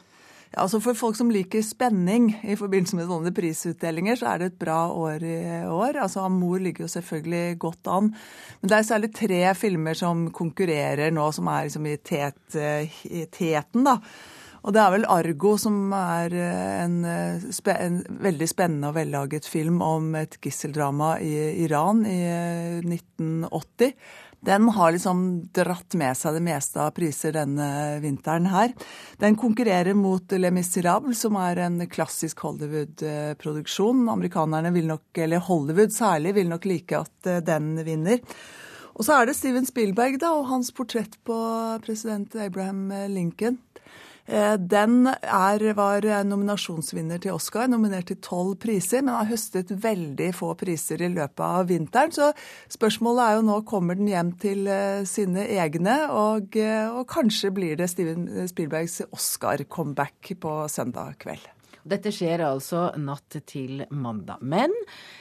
Ja, 0.51 0.65
altså 0.65 0.81
For 0.83 0.97
folk 0.99 1.15
som 1.15 1.31
liker 1.31 1.63
spenning 1.63 2.33
i 2.43 2.57
forbindelse 2.59 2.99
med 2.99 3.07
sånne 3.07 3.31
prisutdelinger, 3.35 4.19
så 4.19 4.33
er 4.33 4.43
det 4.43 4.51
et 4.51 4.59
bra 4.59 4.81
år 4.91 5.23
i 5.23 5.39
år. 5.71 6.01
Altså 6.03 6.25
Amor 6.27 6.59
ligger 6.63 6.83
jo 6.83 6.91
selvfølgelig 6.91 7.59
godt 7.63 7.91
an. 7.91 8.11
Men 8.59 8.71
det 8.71 8.77
er 8.77 8.89
særlig 8.91 9.13
tre 9.15 9.41
filmer 9.55 9.95
som 9.95 10.27
konkurrerer 10.35 11.15
nå, 11.15 11.29
som 11.35 11.47
er 11.47 11.69
liksom 11.69 11.87
i, 11.87 11.95
tet, 12.03 12.59
i 13.07 13.23
teten. 13.31 13.87
da. 13.87 14.01
Og 14.65 14.73
det 14.73 14.81
er 14.81 14.91
vel 14.95 15.05
'Argo' 15.05 15.57
som 15.61 15.93
er 15.93 16.33
en, 16.33 17.05
en 17.05 17.97
veldig 18.09 18.47
spennende 18.49 18.89
og 18.89 18.95
vellaget 18.95 19.45
film 19.45 19.81
om 19.85 20.15
et 20.17 20.39
gisseldrama 20.41 21.19
i 21.21 21.61
Iran 21.67 22.01
i 22.09 22.21
1980 22.81 23.93
den 24.45 24.69
har 24.69 24.91
liksom 24.91 25.21
dratt 25.53 25.95
med 25.97 26.17
seg 26.17 26.37
det 26.37 26.43
meste 26.45 26.81
av 26.81 26.91
priser 26.95 27.33
denne 27.33 27.97
vinteren 28.03 28.45
her. 28.51 28.73
Den 29.21 29.37
konkurrerer 29.39 29.97
mot 29.97 30.35
Le 30.37 30.51
Miserable, 30.53 31.15
som 31.17 31.37
er 31.41 31.63
en 31.65 31.79
klassisk 31.89 32.43
Hollywood-produksjon. 32.45 34.05
Amerikanerne 34.11 34.69
vil 34.75 34.91
nok, 34.91 35.07
eller 35.25 35.41
Hollywood 35.47 35.95
særlig, 35.95 36.35
vil 36.37 36.51
nok 36.51 36.67
like 36.69 36.99
at 36.99 37.31
eh, 37.31 37.41
den 37.45 37.73
vinner. 37.87 38.21
Og 38.95 39.07
så 39.07 39.17
er 39.17 39.27
det 39.27 39.35
Steven 39.35 39.65
Spielberg 39.67 40.19
da, 40.21 40.35
og 40.37 40.49
hans 40.51 40.69
portrett 40.75 41.17
på 41.27 41.39
president 41.83 42.37
Abraham 42.39 42.87
Lincoln. 43.11 43.57
Eh, 44.25 44.55
den 44.57 45.05
er, 45.07 45.63
var 45.77 46.05
nominasjonsvinner 46.25 47.21
til 47.21 47.35
Oscar, 47.35 47.67
nominert 47.69 48.09
til 48.09 48.17
tolv 48.25 48.55
priser, 48.61 49.03
men 49.05 49.13
har 49.13 49.29
høstet 49.29 49.73
veldig 49.83 50.31
få 50.33 50.53
priser 50.57 51.03
i 51.05 51.11
løpet 51.13 51.45
av 51.45 51.69
vinteren. 51.69 52.13
Så 52.15 52.31
spørsmålet 52.73 53.25
er 53.25 53.37
jo 53.37 53.45
nå 53.45 53.59
kommer 53.69 53.99
den 53.99 54.09
hjem 54.09 54.33
til 54.41 54.65
eh, 54.71 55.03
sine 55.09 55.45
egne, 55.59 55.99
og, 56.09 56.57
eh, 56.57 56.89
og 56.89 57.05
kanskje 57.11 57.53
blir 57.53 57.77
det 57.79 57.91
Steven 57.93 58.49
Spielbergs 58.49 59.03
Oscar-comeback 59.11 60.33
på 60.41 60.57
søndag 60.73 61.19
kveld. 61.21 61.54
Dette 61.85 62.09
skjer 62.09 62.41
altså 62.41 62.87
natt 62.97 63.35
til 63.45 63.83
mandag. 63.93 64.41
Men 64.41 64.71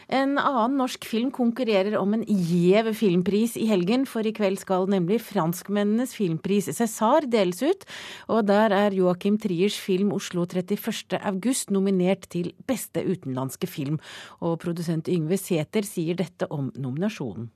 en 0.09 0.38
annen 0.40 0.78
norsk 0.80 1.04
film 1.04 1.28
konkurrerer 1.35 1.99
om 1.99 2.14
en 2.16 2.23
gjev 2.25 2.88
filmpris 2.97 3.59
i 3.61 3.66
helgen, 3.68 4.06
for 4.09 4.25
i 4.25 4.33
kveld 4.33 4.56
skal 4.62 4.88
nemlig 4.88 5.21
franskmennenes 5.26 6.14
filmpris 6.16 6.71
César 6.73 7.28
deles 7.28 7.61
ut. 7.61 7.85
Og 8.33 8.47
der 8.49 8.73
er 8.73 8.97
Joakim 8.97 9.37
Triers 9.42 9.76
film 9.76 10.14
Oslo 10.16 10.47
31. 10.49 11.18
august 11.21 11.75
nominert 11.75 12.30
til 12.33 12.54
beste 12.64 13.04
utenlandske 13.04 13.68
film. 13.68 14.00
Og 14.40 14.56
produsent 14.64 15.12
Yngve 15.12 15.37
Sæther 15.40 15.85
sier 15.85 16.16
dette 16.16 16.49
om 16.49 16.73
nominasjonen. 16.80 17.50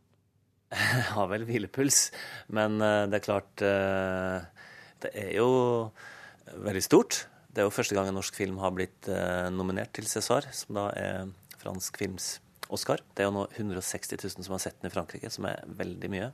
Jeg 0.68 1.08
har 1.16 1.32
vel 1.32 1.48
hvilepuls, 1.48 2.10
men 2.52 2.76
eh, 2.84 3.06
det 3.08 3.22
er 3.22 3.24
klart 3.24 3.64
eh, 3.64 4.44
Det 5.00 5.16
er 5.16 5.32
jo 5.38 5.48
veldig 6.60 6.84
stort. 6.84 7.22
Det 7.58 7.64
er 7.64 7.66
jo 7.66 7.74
første 7.74 7.96
gang 7.96 8.06
en 8.06 8.14
norsk 8.14 8.36
film 8.38 8.60
har 8.62 8.70
blitt 8.70 9.08
eh, 9.10 9.48
nominert 9.50 9.90
til 9.90 10.06
César, 10.06 10.44
som 10.54 10.76
da 10.76 10.84
er 10.94 11.32
fransk 11.58 11.96
films 11.98 12.36
Oscar. 12.70 13.00
Det 13.18 13.24
er 13.24 13.26
jo 13.26 13.32
nå 13.34 13.48
160 13.50 14.14
000 14.14 14.46
som 14.46 14.54
har 14.54 14.60
sett 14.62 14.76
den 14.78 14.86
i 14.86 14.92
Frankrike, 14.94 15.26
som 15.34 15.48
er 15.50 15.64
veldig 15.66 16.10
mye. 16.12 16.28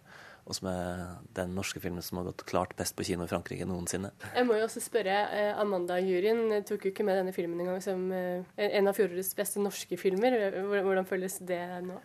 Og 0.44 0.58
som 0.58 0.68
er 0.68 0.98
den 1.32 1.54
norske 1.56 1.80
filmen 1.80 2.04
som 2.04 2.20
har 2.20 2.26
gått 2.26 2.44
klart 2.44 2.74
best 2.76 2.92
på 2.98 3.06
kino 3.08 3.24
i 3.24 3.30
Frankrike 3.30 3.64
noensinne. 3.64 4.10
Jeg 4.34 4.44
må 4.44 4.58
jo 4.58 4.66
også 4.66 4.82
spørre, 4.84 5.14
eh, 5.32 5.54
Amanda-juryen 5.62 6.58
tok 6.68 6.84
jo 6.84 6.92
ikke 6.92 7.08
med 7.08 7.16
denne 7.22 7.32
filmen 7.32 7.64
engang 7.64 7.80
som 7.80 8.04
eh, 8.12 8.44
en 8.68 8.92
av 8.92 9.00
fjorårets 9.00 9.32
beste 9.38 9.64
norske 9.64 9.96
filmer. 9.96 10.36
Hvordan 10.74 11.08
føles 11.08 11.38
det 11.40 11.62
nå? 11.88 11.96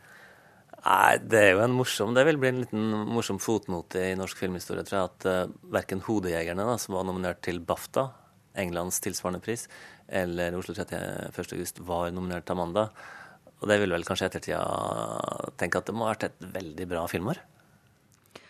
Nei, 0.80 1.18
Det 1.20 1.44
er 1.44 1.52
jo 1.58 1.66
en 1.66 1.76
morsom, 1.76 2.16
det 2.16 2.24
vil 2.24 2.40
bli 2.40 2.54
en 2.54 2.64
liten 2.64 2.88
morsom 3.12 3.44
fotnote 3.44 4.00
i 4.14 4.16
norsk 4.16 4.40
filmhistorie, 4.40 4.88
tror 4.88 5.02
jeg, 5.02 5.12
at 5.12 5.28
uh, 5.28 5.72
verken 5.76 6.00
'Hodejegerne', 6.00 6.64
da, 6.72 6.78
som 6.80 6.96
var 6.96 7.04
nominert 7.04 7.44
til 7.44 7.60
BAFTA, 7.60 8.08
Englands 8.58 9.00
tilsvarende 9.04 9.42
pris, 9.44 9.68
eller 10.08 10.58
Oslo 10.58 10.74
31. 10.74 11.54
august 11.58 11.80
var 11.86 12.10
nominert 12.16 12.48
til 12.48 12.58
Amanda. 12.58 12.90
Og 13.60 13.68
det 13.68 13.80
vil 13.82 13.94
vel 13.94 14.08
kanskje 14.08 14.30
ettertida 14.30 14.64
tenke 15.60 15.82
at 15.82 15.90
det 15.90 15.96
må 15.96 16.08
ha 16.08 16.14
vært 16.14 16.30
et 16.30 16.52
veldig 16.56 16.88
bra 16.90 17.06
filmår. 17.12 17.42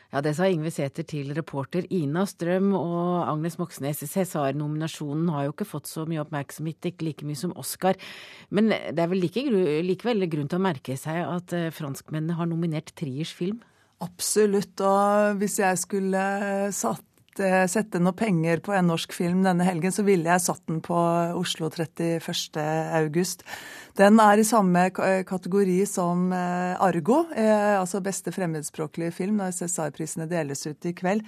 Ja, 0.10 0.22
Det 0.26 0.32
sa 0.34 0.48
Ingve 0.50 0.72
Sæther 0.74 1.06
til 1.06 1.36
reporter 1.38 1.86
Ina 1.94 2.24
Strøm 2.26 2.72
og 2.74 3.30
Agnes 3.30 3.60
Moxnes. 3.60 4.02
César-nominasjonen 4.10 5.30
har 5.30 5.46
jo 5.46 5.54
ikke 5.54 5.68
fått 5.70 5.86
så 5.86 6.08
mye 6.10 6.24
oppmerksomhet, 6.24 6.82
ikke 6.82 7.06
like 7.06 7.28
mye 7.30 7.38
som 7.38 7.54
Oscar. 7.54 7.94
Men 8.50 8.72
det 8.74 8.98
er 8.98 9.12
vel 9.12 9.22
like, 9.22 9.44
likevel 9.86 10.26
grunn 10.26 10.50
til 10.50 10.58
å 10.58 10.66
merke 10.66 10.98
seg 10.98 11.22
at 11.22 11.54
eh, 11.54 11.70
franskmennene 11.70 12.40
har 12.40 12.50
nominert 12.50 12.90
Triers 12.98 13.36
film? 13.38 13.62
Absolutt. 14.02 14.82
Og 14.82 15.38
hvis 15.44 15.60
jeg 15.62 15.78
skulle 15.78 16.24
satt 16.74 17.06
Eh, 17.40 17.66
sette 17.72 18.00
noe 18.04 18.16
penger 18.18 18.60
på 18.64 18.74
en 18.76 18.90
norsk 18.90 19.14
film 19.16 19.44
denne 19.46 19.66
helgen, 19.68 19.94
så 19.96 20.04
ville 20.08 20.28
jeg 20.28 20.44
satt 20.44 20.64
den 20.68 20.82
på 20.84 20.98
Oslo 21.38 21.70
31. 21.72 22.60
august. 23.00 23.46
Den 24.00 24.20
er 24.24 24.40
i 24.40 24.46
samme 24.48 24.86
eh, 24.90 25.22
kategori 25.28 25.78
som 25.90 26.30
eh, 26.36 26.76
Argo, 26.84 27.22
altså 27.36 28.02
beste 28.04 28.34
fremmedspråklige 28.36 29.16
film, 29.16 29.40
når 29.40 29.56
César-prisene 29.58 30.28
deles 30.32 30.66
ut 30.68 30.90
i 30.90 30.94
kveld. 30.96 31.24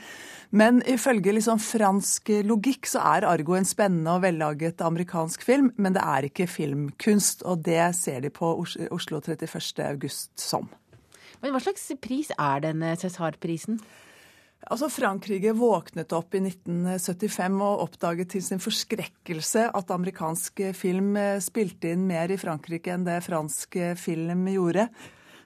Men 0.51 0.83
ifølge 0.89 1.35
liksom 1.35 1.61
fransk 1.63 2.33
logikk 2.47 2.89
så 2.91 3.03
er 3.15 3.27
Argo 3.29 3.55
en 3.57 3.67
spennende 3.67 4.17
og 4.17 4.25
vellaget 4.25 4.83
amerikansk 4.83 5.43
film, 5.47 5.71
men 5.77 5.95
det 5.95 6.03
er 6.03 6.27
ikke 6.27 6.49
filmkunst, 6.51 7.45
og 7.47 7.63
det 7.67 7.83
ser 7.99 8.21
de 8.25 8.33
på 8.33 8.53
Oslo 8.91 9.23
31. 9.23 9.83
august 9.87 10.31
som. 10.39 10.69
Men 11.41 11.55
hva 11.55 11.61
slags 11.63 11.87
pris 12.03 12.29
er 12.37 12.63
denne 12.67 12.95
César-prisen? 12.99 13.79
Altså 14.69 14.91
Frankrike 14.93 15.55
våknet 15.57 16.13
opp 16.13 16.35
i 16.37 16.43
1975 16.43 17.57
og 17.65 17.85
oppdaget 17.87 18.29
til 18.35 18.43
sin 18.45 18.61
forskrekkelse 18.61 19.65
at 19.73 19.95
amerikansk 19.95 20.61
film 20.77 21.15
eh, 21.17 21.39
spilte 21.41 21.95
inn 21.95 22.05
mer 22.09 22.31
i 22.31 22.39
Frankrike 22.39 22.93
enn 22.93 23.07
det 23.07 23.23
fransk 23.25 23.79
film 23.97 24.45
gjorde. 24.53 24.85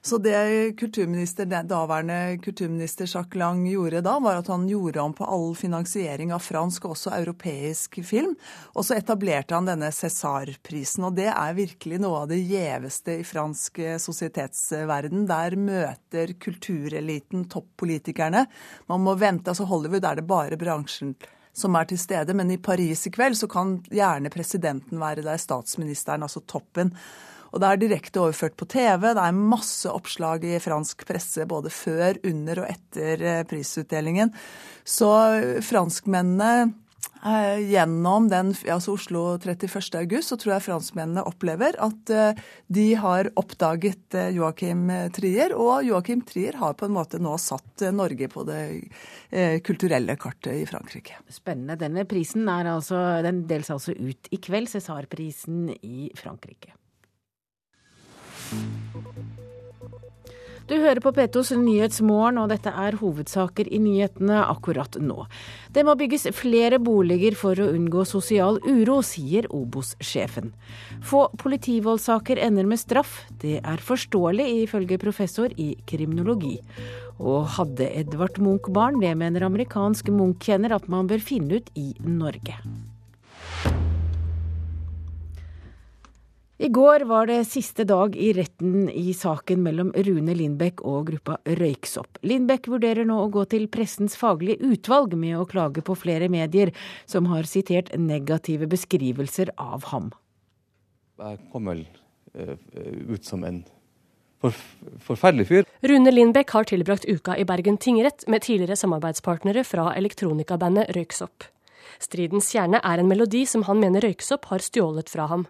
Så 0.06 0.18
det 0.18 0.76
kulturminister, 0.78 1.48
daværende 1.66 2.38
kulturminister 2.38 3.08
Jacques 3.10 3.34
Lang 3.34 3.64
gjorde 3.66 4.04
da, 4.06 4.12
var 4.22 4.38
at 4.38 4.46
han 4.46 4.68
gjorde 4.70 5.02
om 5.02 5.14
på 5.18 5.26
all 5.26 5.48
finansiering 5.58 6.30
av 6.30 6.44
fransk 6.46 6.86
og 6.86 6.94
også 6.94 7.10
europeisk 7.16 7.98
film. 8.06 8.36
Og 8.78 8.86
så 8.86 9.00
etablerte 9.00 9.58
han 9.58 9.66
denne 9.66 9.90
César-prisen. 9.90 11.08
Og 11.08 11.18
det 11.18 11.26
er 11.32 11.58
virkelig 11.58 11.98
noe 12.04 12.22
av 12.22 12.30
det 12.30 12.38
gjeveste 12.38 13.18
i 13.18 13.26
fransk 13.26 13.82
eh, 13.82 13.98
sosietetsverden. 13.98 15.26
Der 15.26 15.58
møter 15.58 16.36
kultureliten 16.38 17.48
toppolitikerne. 17.50 18.46
Man 18.86 19.02
må 19.02 19.18
vente. 19.18 19.50
altså 19.50 19.66
Hollywood 19.66 20.06
er 20.06 20.22
det 20.22 20.30
bare 20.30 20.60
bransjen 20.60 21.16
som 21.50 21.74
er 21.74 21.90
til 21.90 21.98
stede. 21.98 22.30
Men 22.30 22.54
i 22.54 22.62
Paris 22.62 23.08
i 23.10 23.10
kveld 23.10 23.42
så 23.42 23.50
kan 23.50 23.80
gjerne 23.90 24.30
presidenten 24.30 25.02
være 25.02 25.26
der, 25.26 25.42
statsministeren, 25.42 26.22
altså 26.22 26.46
toppen. 26.46 26.94
Og 27.52 27.62
det 27.62 27.68
er 27.68 27.82
direkte 27.82 28.22
overført 28.22 28.56
på 28.58 28.68
TV. 28.70 29.12
Det 29.12 29.22
er 29.22 29.36
masse 29.36 29.90
oppslag 29.90 30.46
i 30.46 30.56
fransk 30.62 31.06
presse 31.08 31.46
både 31.48 31.72
før, 31.72 32.18
under 32.26 32.64
og 32.64 32.72
etter 32.72 33.22
eh, 33.22 33.44
prisutdelingen. 33.48 34.32
Så 34.86 35.10
franskmennene 35.66 36.50
eh, 37.24 37.62
Gjennom 37.66 38.28
den, 38.30 38.52
altså 38.70 38.94
Oslo 38.96 39.24
31. 39.38 39.80
august 40.02 40.32
så 40.32 40.38
tror 40.40 40.56
jeg 40.56 40.66
franskmennene 40.66 41.24
opplever 41.26 41.78
at 41.82 42.12
eh, 42.14 42.44
de 42.72 42.86
har 43.00 43.30
oppdaget 43.40 44.18
Joachim 44.36 44.88
Trier. 45.16 45.56
Og 45.56 45.86
Joachim 45.88 46.24
Trier 46.28 46.58
har 46.60 46.76
på 46.78 46.88
en 46.88 46.96
måte 46.96 47.20
nå 47.22 47.36
satt 47.40 47.86
Norge 47.94 48.30
på 48.32 48.46
det 48.48 48.62
kulturelle 49.66 50.16
kartet 50.20 50.62
i 50.62 50.66
Frankrike. 50.68 51.18
Spennende. 51.32 51.78
Denne 51.80 52.06
prisen 52.08 52.48
er 52.52 52.72
altså, 52.76 53.00
den 53.26 53.44
deles 53.50 53.72
altså 53.74 53.94
ut 53.96 54.30
i 54.32 54.40
kveld, 54.42 54.70
César-prisen 54.72 55.70
i 55.82 56.10
Frankrike. 56.18 56.76
Du 60.66 60.74
hører 60.74 60.98
på 60.98 61.12
P2s 61.14 61.52
Nyhetsmorgen, 61.60 62.40
og 62.42 62.48
dette 62.50 62.72
er 62.74 62.96
hovedsaker 62.98 63.68
i 63.70 63.78
nyhetene 63.78 64.40
akkurat 64.50 64.96
nå. 64.98 65.28
Det 65.70 65.84
må 65.86 65.94
bygges 65.94 66.26
flere 66.34 66.80
boliger 66.82 67.36
for 67.38 67.54
å 67.62 67.68
unngå 67.70 68.02
sosial 68.08 68.58
uro, 68.66 68.96
sier 69.06 69.46
Obos-sjefen. 69.54 70.50
Få 71.06 71.28
politivoldssaker 71.38 72.42
ender 72.48 72.66
med 72.66 72.82
straff. 72.82 73.20
Det 73.30 73.60
er 73.62 73.86
forståelig, 73.92 74.48
ifølge 74.64 74.98
professor 74.98 75.54
i 75.54 75.76
kriminologi. 75.86 76.56
Og 77.22 77.46
hadde 77.60 77.86
Edvard 78.02 78.42
Munch 78.42 78.66
barn? 78.74 78.98
Det 78.98 79.14
mener 79.14 79.46
amerikansk 79.46 80.10
Munch-kjenner 80.10 80.74
at 80.74 80.90
man 80.90 81.06
bør 81.06 81.22
finne 81.22 81.62
ut 81.62 81.70
i 81.78 81.92
Norge. 82.02 82.58
I 86.58 86.68
går 86.68 87.00
var 87.04 87.26
det 87.28 87.42
siste 87.44 87.84
dag 87.84 88.14
i 88.16 88.30
retten 88.32 88.88
i 88.88 89.10
saken 89.14 89.60
mellom 89.60 89.90
Rune 89.92 90.32
Lindbekk 90.32 90.80
og 90.88 91.10
gruppa 91.10 91.34
Røyksopp. 91.44 92.16
Lindbekk 92.24 92.70
vurderer 92.72 93.04
nå 93.04 93.18
å 93.20 93.26
gå 93.28 93.42
til 93.52 93.66
pressens 93.68 94.14
faglige 94.16 94.64
utvalg 94.64 95.12
med 95.20 95.36
å 95.36 95.44
klage 95.44 95.82
på 95.84 95.92
flere 96.00 96.30
medier 96.32 96.72
som 97.04 97.28
har 97.28 97.44
sitert 97.44 97.90
negative 98.00 98.64
beskrivelser 98.72 99.52
av 99.60 99.84
ham. 99.90 100.08
Jeg 101.20 101.42
kom 101.52 101.68
vel 101.68 101.82
uh, 102.40 102.56
ut 103.12 103.28
som 103.28 103.44
en 103.44 103.60
forferdelig 104.40 105.46
fyr. 105.50 105.68
Rune 105.84 106.14
Lindbekk 106.14 106.54
har 106.56 106.70
tilbrakt 106.70 107.04
uka 107.04 107.36
i 107.36 107.44
Bergen 107.44 107.76
tingrett 107.76 108.24
med 108.32 108.46
tidligere 108.48 108.78
samarbeidspartnere 108.80 109.64
fra 109.64 109.90
elektronikabandet 109.92 110.96
Røyksopp. 110.96 111.50
Stridens 112.00 112.48
kjerne 112.52 112.80
er 112.80 113.04
en 113.04 113.12
melodi 113.12 113.44
som 113.44 113.68
han 113.68 113.80
mener 113.84 114.08
Røyksopp 114.08 114.48
har 114.48 114.64
stjålet 114.64 115.12
fra 115.12 115.28
ham. 115.28 115.44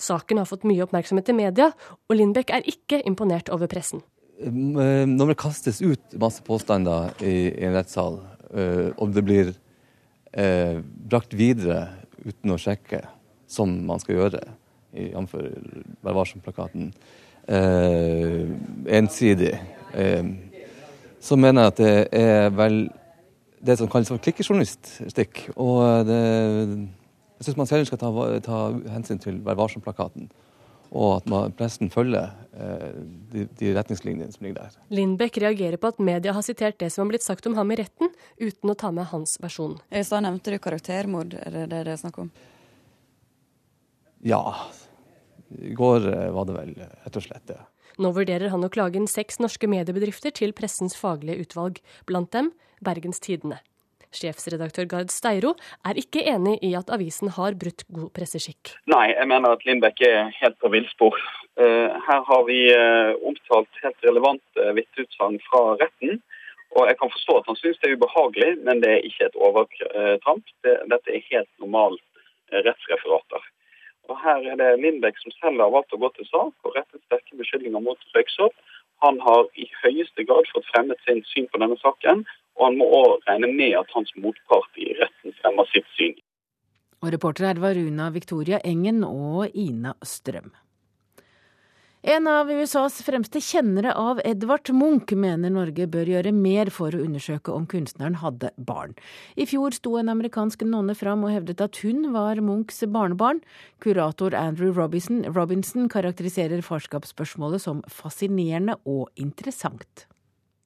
Saken 0.00 0.40
har 0.40 0.48
fått 0.48 0.66
mye 0.68 0.82
oppmerksomhet 0.84 1.30
i 1.32 1.36
media, 1.36 1.70
og 2.08 2.16
Lindbekk 2.16 2.52
er 2.54 2.68
ikke 2.68 3.02
imponert 3.08 3.52
over 3.54 3.70
pressen. 3.70 4.02
Eh, 4.42 5.04
når 5.06 5.32
det 5.32 5.40
kastes 5.40 5.82
ut 5.84 6.16
masse 6.20 6.42
påstander 6.46 7.12
i, 7.22 7.52
en 7.62 7.76
rettssal, 7.76 8.20
eh, 8.50 8.88
og 8.96 9.12
det 9.14 9.24
blir 9.26 9.52
eh, 10.32 10.80
brakt 10.82 11.36
videre 11.38 11.84
uten 12.24 12.54
å 12.54 12.60
sjekke, 12.60 13.04
som 13.50 13.72
man 13.86 14.00
skal 14.02 14.18
gjøre, 14.18 14.42
jf. 14.92 15.36
Vær 16.04 16.16
varsom-plakaten, 16.18 16.92
ensidig, 18.92 19.56
så 21.20 21.38
mener 21.40 21.64
jeg 21.64 21.72
at 21.72 21.80
det 21.80 21.94
er 22.14 22.52
vel 22.54 22.76
det 23.62 23.76
som 23.80 23.90
kalles 23.90 24.12
for 24.12 24.22
klikkejournalistikk. 24.22 25.42
Og 25.56 26.06
det, 26.06 26.20
jeg 27.42 27.48
syns 27.48 27.58
man 27.58 27.66
selv 27.66 27.88
skal 27.88 27.98
ta, 27.98 28.08
ta, 28.46 28.58
hensyn 28.94 29.18
til 29.18 29.40
Vær 29.42 29.58
varsom-plakaten. 29.58 30.28
Og 30.92 31.16
at 31.16 31.26
man, 31.30 31.54
pressen 31.56 31.88
følger 31.90 32.28
eh, 32.52 32.92
de, 33.32 33.46
de, 33.58 33.72
retningslinjene 33.74 34.30
som 34.30 34.44
ligger 34.46 34.60
der. 34.60 34.76
Lindbekk 34.92 35.40
reagerer 35.42 35.80
på 35.80 35.90
at 35.90 35.98
media 36.04 36.34
har 36.36 36.44
sitert 36.46 36.78
det 36.78 36.92
som 36.92 37.06
har 37.06 37.14
blitt 37.14 37.24
sagt 37.24 37.48
om 37.48 37.56
ham 37.58 37.72
i 37.72 37.80
retten, 37.80 38.12
uten 38.38 38.70
å 38.70 38.76
ta 38.78 38.92
med 38.94 39.08
hans 39.10 39.34
versjon. 39.42 39.78
I 39.90 40.04
stad 40.06 40.22
nevnte 40.26 40.54
du 40.54 40.60
karaktermord. 40.62 41.34
Er 41.40 41.56
det 41.56 41.64
det 41.72 41.82
det 41.88 41.96
er 41.96 42.02
snakk 42.04 42.20
om? 42.22 42.30
Ja. 44.22 44.44
I 45.50 45.74
går 45.74 46.06
eh, 46.12 46.28
var 46.36 46.46
det 46.46 46.58
vel 46.60 46.76
rett 46.78 47.18
og 47.18 47.26
slett 47.26 47.48
det. 47.50 47.58
Nå 47.98 48.12
vurderer 48.14 48.52
han 48.52 48.62
å 48.64 48.70
klage 48.72 49.00
inn 49.00 49.10
seks 49.10 49.40
norske 49.42 49.66
mediebedrifter 49.68 50.30
til 50.36 50.54
pressens 50.56 50.94
faglige 50.96 51.42
utvalg, 51.42 51.82
blant 52.06 52.30
dem 52.36 52.54
Bergens 52.84 53.20
Tidende. 53.20 53.58
Sjefsredaktør 54.16 54.88
Gard 54.90 55.12
Steiro 55.14 55.54
er 55.88 55.98
ikke 56.00 56.24
enig 56.28 56.58
i 56.64 56.72
at 56.78 56.92
avisen 56.92 57.32
har 57.36 57.56
brutt 57.58 57.84
god 57.88 58.10
presseskikk. 58.16 58.74
Nei, 58.92 59.08
jeg 59.14 59.28
mener 59.30 59.56
at 59.56 59.64
Lindbekk 59.68 60.04
er 60.08 60.30
helt 60.40 60.58
på 60.62 60.70
villspor. 60.72 61.18
Eh, 61.60 61.96
her 62.08 62.22
har 62.28 62.44
vi 62.48 62.60
eh, 62.72 63.14
omtalt 63.28 63.82
helt 63.84 64.06
relevante 64.08 64.68
vitneutsagn 64.78 65.40
fra 65.48 65.64
retten. 65.82 66.22
Og 66.72 66.88
Jeg 66.88 66.96
kan 67.00 67.10
forstå 67.12 67.34
at 67.38 67.48
han 67.50 67.58
syns 67.60 67.80
det 67.82 67.90
er 67.90 67.98
ubehagelig, 67.98 68.52
men 68.64 68.80
det 68.80 68.90
er 68.92 69.08
ikke 69.08 69.26
et 69.28 69.34
overtramp. 69.36 70.46
Dette 70.64 71.12
er 71.12 71.26
helt 71.28 71.50
normale 71.60 72.00
rettsreferater. 72.64 73.44
Og 74.08 74.18
Her 74.24 74.46
er 74.52 74.56
det 74.60 74.70
Lindbekk 74.80 75.20
som 75.20 75.34
selv 75.36 75.60
har 75.62 75.74
valgt 75.74 75.92
å 75.94 76.00
gå 76.00 76.08
til 76.16 76.28
sak 76.30 76.66
og 76.66 76.76
rettet 76.76 77.04
sterke 77.04 77.38
beskyldninger 77.38 77.84
mot 77.84 78.08
Røyksopp. 78.16 78.56
Han 79.04 79.20
har 79.20 79.48
i 79.58 79.66
høyeste 79.82 80.24
grad 80.28 80.48
fått 80.52 80.68
fremmet 80.70 81.00
sin 81.06 81.22
syn 81.30 81.48
på 81.52 81.60
denne 81.62 81.78
saken, 81.82 82.24
og 82.58 82.66
han 82.68 82.78
må 82.80 82.88
òg 82.98 83.28
regne 83.28 83.52
med 83.52 83.78
at 83.78 83.94
hans 83.96 84.12
motpart 84.18 84.82
i 84.82 84.92
retten 84.98 85.36
fremmer 85.40 85.68
sitt 85.72 85.88
syn. 85.98 86.18
Og 87.02 87.10
reporter 87.14 87.48
her 87.48 87.62
var 87.62 87.74
Runa 87.74 88.10
Victoria 88.14 88.60
Engen 88.64 89.02
og 89.06 89.50
Ina 89.58 89.96
Strøm. 90.06 90.52
En 92.02 92.26
av 92.26 92.48
USAs 92.50 92.96
fremste 93.06 93.38
kjennere 93.38 93.92
av 93.94 94.18
Edvard 94.26 94.66
Munch 94.74 95.12
mener 95.14 95.52
Norge 95.54 95.84
bør 95.86 96.08
gjøre 96.10 96.32
mer 96.34 96.66
for 96.74 96.90
å 96.90 97.02
undersøke 97.04 97.54
om 97.54 97.68
kunstneren 97.70 98.16
hadde 98.18 98.50
barn. 98.58 98.96
I 99.38 99.46
fjor 99.46 99.70
sto 99.76 99.94
en 100.00 100.10
amerikansk 100.10 100.64
nonne 100.66 100.96
fram 100.98 101.22
og 101.22 101.30
hevdet 101.30 101.62
at 101.62 101.78
hun 101.84 102.08
var 102.10 102.42
Munchs 102.42 102.82
barnebarn. 102.90 103.38
Kurator 103.78 104.34
Andrew 104.34 104.74
Robinson, 104.74 105.22
Robinson 105.30 105.86
karakteriserer 105.86 106.66
farskapsspørsmålet 106.66 107.62
som 107.62 107.86
fascinerende 107.86 108.80
og 108.82 109.06
interessant. 109.14 110.08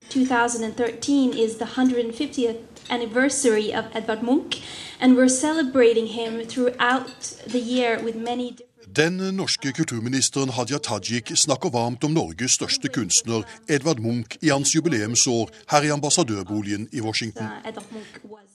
2013 0.08 1.32
is 1.32 1.56
the 1.56 1.64
150th 1.64 2.58
anniversary 2.90 3.74
of 3.74 3.84
Edvard 3.94 4.22
Munch, 4.22 4.62
and 5.00 5.16
we're 5.16 5.28
celebrating 5.28 6.06
him 6.06 6.46
throughout 6.46 7.36
the 7.46 7.60
year 7.60 7.98
with 8.02 8.16
many 8.16 8.50
different 8.50 8.76
den 8.96 9.16
norske 9.36 9.72
kulturministeren 9.72 10.50
Hadia 10.50 10.78
Tajik 10.78 11.32
snakker 11.36 11.70
varmt 11.70 12.04
om 12.04 12.14
Norges 12.16 12.54
største 12.56 12.88
kunstner, 12.88 13.42
Edvard 13.68 13.98
Munch, 14.00 14.38
i 14.40 14.48
hans 14.48 14.74
jubileumsår 14.74 15.50
her 15.70 15.82
i 15.82 15.90
ambassadørboligen 15.90 16.88
i 16.92 17.00
Washington. 17.00 17.46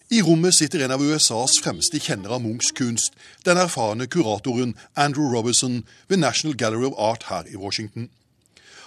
I 0.10 0.22
rommet 0.22 0.54
sitter 0.54 0.86
en 0.86 0.92
av 0.92 1.02
USAs 1.02 1.60
fremste 1.64 2.00
kjennere 2.00 2.40
av 2.40 2.42
Munchs 2.42 2.72
kunst, 2.76 3.14
den 3.46 3.58
erfarne 3.58 4.08
kuratoren 4.08 4.74
Andrew 4.96 5.30
Robinson 5.36 5.84
ved 6.08 6.18
National 6.18 6.58
Gallery 6.58 6.90
of 6.90 6.98
Art 6.98 7.24
her 7.30 7.44
i 7.54 7.56
Washington. 7.56 8.10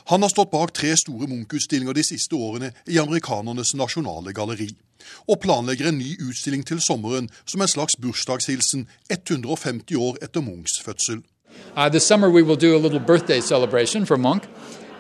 Han 0.06 0.23
har 0.23 0.28
stått 0.28 0.50
bak 0.50 0.73
tre 0.73 0.96
store 0.96 1.26
Munch-utstillinger 1.26 1.94
de 1.96 2.02
siste 2.04 2.37
årene 2.37 2.75
i 2.84 2.99
amerikanernes 3.00 3.70
nasjonale 3.75 4.34
galleri, 4.37 4.75
og 5.25 5.40
planlegger 5.40 5.88
en 5.88 5.99
ny 5.99 6.11
utstilling 6.20 6.64
til 6.68 6.82
sommeren 6.84 7.30
som 7.49 7.64
en 7.64 7.70
slags 7.73 7.96
bursdagshilsen 7.96 8.84
150 9.08 9.96
år 9.96 10.18
etter 10.20 10.44
Munchs 10.44 10.76
fødsel. 10.84 11.23
Uh, 11.76 11.88
this 11.88 12.04
summer 12.04 12.28
we 12.28 12.42
will 12.42 12.56
do 12.56 12.76
a 12.76 12.82
little 12.82 13.00
for 14.04 14.16
Munch, 14.18 14.44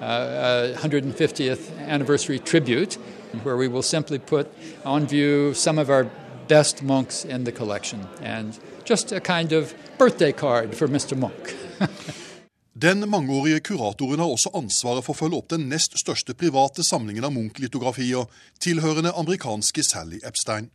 uh, 0.00 0.72
150th 0.80 1.70
anniversary 1.86 2.38
tribute, 2.38 2.98
where 3.42 3.56
we 3.56 3.68
will 3.68 3.82
simply 3.82 4.18
put 4.18 4.46
on 4.86 5.06
view 5.06 5.52
some 5.52 5.78
of 5.78 5.90
our 5.90 6.06
best 6.48 6.82
monks 6.82 7.24
in 7.24 7.44
the 7.44 7.52
collection, 7.52 8.06
and 8.22 8.58
just 8.84 9.12
a 9.12 9.20
kind 9.20 9.52
of 9.52 9.74
birthday 9.98 10.32
card 10.32 10.74
for 10.74 10.88
Mr. 10.88 11.14
Monk. 11.14 11.54
Den 12.74 13.08
mangeårige 13.08 13.60
kuratoren 13.60 14.18
har 14.18 14.26
også 14.26 14.50
ansvaret 14.58 15.04
for 15.06 15.14
å 15.14 15.18
følge 15.20 15.38
opp 15.38 15.52
den 15.52 15.68
nest 15.70 15.92
største 15.94 16.34
private 16.34 16.82
samlingen 16.82 17.22
av 17.22 17.30
Munch-litografier, 17.30 18.26
tilhørende 18.58 19.12
amerikanske 19.14 19.84
Sally 19.86 20.18
Epstein. 20.26 20.72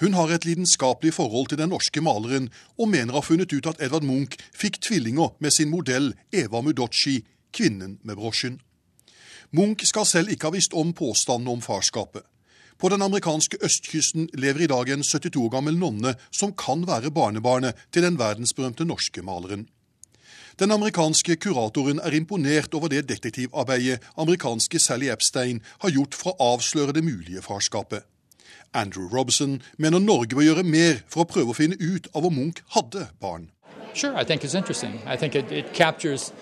Hun 0.00 0.16
har 0.16 0.32
et 0.32 0.46
lidenskapelig 0.48 1.12
forhold 1.18 1.50
til 1.52 1.60
den 1.60 1.68
norske 1.74 2.00
maleren, 2.00 2.48
og 2.80 2.88
mener 2.88 3.12
å 3.12 3.20
ha 3.20 3.26
funnet 3.28 3.52
ut 3.52 3.68
at 3.68 3.84
Edvard 3.84 4.08
Munch 4.08 4.38
fikk 4.56 4.80
tvillinger 4.88 5.36
med 5.38 5.52
sin 5.52 5.68
modell 5.68 6.14
Eva 6.32 6.64
Mudocci, 6.64 7.18
kvinnen 7.52 7.98
med 8.00 8.16
brosjen. 8.16 8.56
Munch 9.52 9.84
skal 9.92 10.08
selv 10.08 10.32
ikke 10.32 10.48
ha 10.48 10.56
visst 10.56 10.72
om 10.72 10.96
påstandene 10.96 11.52
om 11.52 11.60
farskapet. 11.60 12.24
På 12.80 12.88
den 12.88 13.04
amerikanske 13.04 13.60
østkysten 13.60 14.30
lever 14.32 14.64
i 14.64 14.72
dag 14.72 14.88
en 14.88 15.04
72 15.04 15.36
år 15.44 15.52
gammel 15.52 15.76
nonne 15.76 16.16
som 16.32 16.56
kan 16.56 16.88
være 16.88 17.12
barnebarnet 17.12 17.76
til 17.92 18.08
den 18.08 18.16
verdensberømte 18.16 18.88
norske 18.88 19.20
maleren. 19.20 19.68
Den 20.58 20.70
amerikanske 20.72 21.36
kuratoren 21.36 21.98
er 22.00 22.14
imponert 22.16 22.74
over 22.74 22.88
det 22.88 23.08
detektivarbeidet 23.08 23.98
amerikanske 24.16 24.78
Sally 24.78 25.10
Epstein 25.12 25.60
har 25.82 25.90
gjort 25.92 26.14
for 26.16 26.32
å 26.32 26.54
avsløre 26.54 26.94
det 26.96 27.02
mulige 27.04 27.42
farskapet. 27.44 28.06
Andrew 28.72 29.04
Robson 29.12 29.62
mener 29.76 29.98
Norge 29.98 30.32
bør 30.32 30.46
gjøre 30.46 30.64
mer 30.64 31.02
for 31.12 31.24
å 31.24 31.28
prøve 31.28 31.52
å 31.52 31.58
finne 31.58 31.76
ut 31.76 32.08
av 32.16 32.24
om 32.24 32.38
Munch 32.38 32.62
hadde 32.72 33.08
barn. 33.20 33.50
Sure, 33.92 34.16
I 34.16 34.24
think 34.24 34.44
it's 34.44 34.54
interesting. 34.54 34.96
I 35.06 35.16
think 35.16 35.34
it, 35.34 35.52
it 35.52 35.74
captures. 35.74 36.32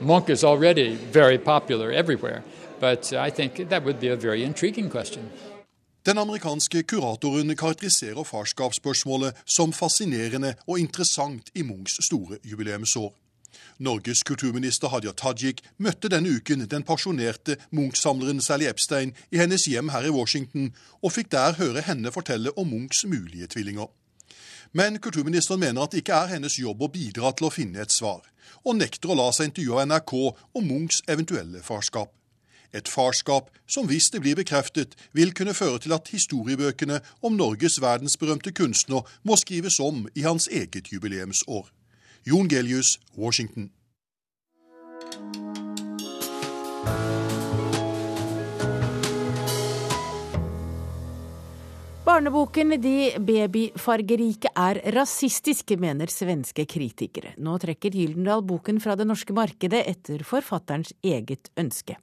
Munch 0.00 0.30
is 0.30 0.44
already 0.44 0.94
very 1.12 1.38
popular 1.38 1.92
everywhere, 1.92 2.42
but 2.80 3.12
I 3.12 3.30
think 3.30 3.68
that 3.68 3.84
would 3.84 4.00
be 4.00 4.08
a 4.08 4.16
very 4.16 4.42
intriguing 4.44 4.90
question. 4.90 5.30
Den 6.06 6.18
amerikanske 6.18 6.82
kuratoren 6.82 7.56
karakteriserer 7.56 8.24
farskapsspørsmålet 8.24 9.36
som 9.44 9.72
fascinerende 9.72 10.54
og 10.66 10.78
interessant 10.80 11.50
i 11.54 11.62
Munchs 11.62 11.98
store 12.06 12.38
jubileumsår. 12.44 13.10
Norges 13.78 14.22
kulturminister 14.24 14.88
Hadia 14.88 15.12
Tajik 15.12 15.60
møtte 15.76 16.08
denne 16.08 16.32
uken 16.38 16.64
den 16.72 16.86
pasjonerte 16.88 17.58
Munch-samleren 17.76 18.40
Sally 18.40 18.68
Epstein 18.70 19.12
i 19.28 19.40
hennes 19.42 19.66
hjem 19.68 19.92
her 19.92 20.06
i 20.08 20.12
Washington, 20.14 20.70
og 21.04 21.12
fikk 21.12 21.28
der 21.34 21.58
høre 21.60 21.84
henne 21.84 22.12
fortelle 22.12 22.54
om 22.56 22.72
Munchs 22.72 23.04
mulige 23.04 23.50
tvillinger. 23.52 23.90
Men 24.72 24.96
kulturministeren 25.04 25.60
mener 25.60 25.82
at 25.82 25.92
det 25.92 26.00
ikke 26.00 26.16
er 26.16 26.32
hennes 26.32 26.56
jobb 26.56 26.80
å 26.80 26.88
bidra 26.94 27.34
til 27.36 27.50
å 27.50 27.52
finne 27.52 27.84
et 27.84 27.92
svar, 27.92 28.24
og 28.64 28.80
nekter 28.80 29.12
å 29.12 29.18
la 29.20 29.28
seg 29.36 29.50
intervjue 29.50 29.76
av 29.76 29.90
NRK 29.90 30.16
om 30.56 30.64
Munchs 30.64 31.02
eventuelle 31.08 31.60
farskap. 31.66 32.14
Et 32.72 32.88
farskap 32.88 33.50
som 33.66 33.88
hvis 33.90 34.10
det 34.12 34.22
blir 34.22 34.38
bekreftet, 34.38 34.94
vil 35.12 35.34
kunne 35.34 35.54
føre 35.54 35.78
til 35.82 35.96
at 35.96 36.08
historiebøkene 36.12 37.00
om 37.22 37.36
Norges 37.38 37.80
verdensberømte 37.82 38.52
kunstner 38.52 39.06
må 39.22 39.36
skrives 39.36 39.80
om 39.80 40.06
i 40.14 40.26
hans 40.26 40.48
eget 40.48 40.92
jubileumsår. 40.92 41.70
Jon 42.26 42.48
Gelius, 42.48 42.98
Washington. 43.16 43.70
Barneboken 52.10 52.74
De 52.82 53.12
babyfargerike 53.22 54.50
er 54.58 54.80
rasistiske, 54.96 55.76
mener 55.78 56.10
svenske 56.10 56.64
kritikere. 56.66 57.36
Nå 57.38 57.54
trekker 57.62 57.94
Gyldendal 57.94 58.42
boken 58.42 58.80
fra 58.82 58.96
det 58.98 59.06
norske 59.06 59.36
markedet 59.36 59.84
etter 59.86 60.24
forfatterens 60.26 60.90
eget 61.06 61.52
ønske. 61.60 61.94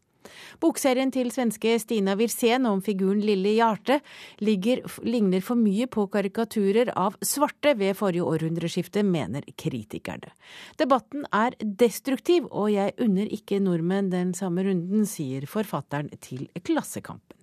Bokserien 0.64 1.12
til 1.14 1.32
svenske 1.34 1.76
Stina 1.82 2.16
Wirsén 2.20 2.68
om 2.70 2.82
figuren 2.86 3.22
Lille 3.24 3.56
Hjarte 3.58 4.00
ligger, 4.44 4.84
ligner 5.06 5.44
for 5.46 5.60
mye 5.60 5.88
på 5.92 6.08
karikaturer 6.14 6.94
av 6.98 7.18
svarte 7.22 7.76
ved 7.80 7.98
forrige 8.00 8.28
århundreskifte, 8.28 9.04
mener 9.04 9.48
kritikerne. 9.58 10.34
Debatten 10.80 11.26
er 11.34 11.58
destruktiv, 11.62 12.48
og 12.52 12.72
jeg 12.74 12.96
unner 13.04 13.32
ikke 13.34 13.62
nordmenn 13.64 14.12
den 14.14 14.36
samme 14.38 14.68
runden, 14.68 15.08
sier 15.10 15.48
forfatteren 15.50 16.12
til 16.22 16.48
Klassekampen. 16.64 17.38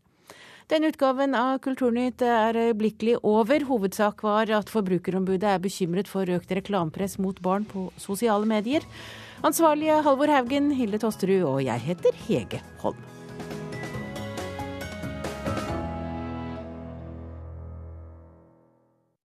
Denne 0.73 0.89
utgaven 0.89 1.35
av 1.37 1.59
Kulturnytt 1.61 2.23
er 2.25 2.57
øyeblikkelig 2.57 3.19
over. 3.21 3.67
Hovedsak 3.69 4.23
var 4.25 4.49
at 4.49 4.71
Forbrukerombudet 4.73 5.45
er 5.45 5.61
bekymret 5.61 6.09
for 6.09 6.25
økt 6.25 6.55
reklamepress 6.57 7.19
mot 7.21 7.37
barn 7.45 7.67
på 7.69 7.91
sosiale 8.01 8.49
medier. 8.49 8.87
Ansvarlige 9.45 9.99
Halvor 10.01 10.31
Haugen, 10.33 10.71
Hilde 10.73 10.97
Tosterud 11.03 11.43
og 11.45 11.59
jeg 11.67 11.83
heter 11.85 12.17
Hege 12.25 12.63
Holm. 12.81 13.14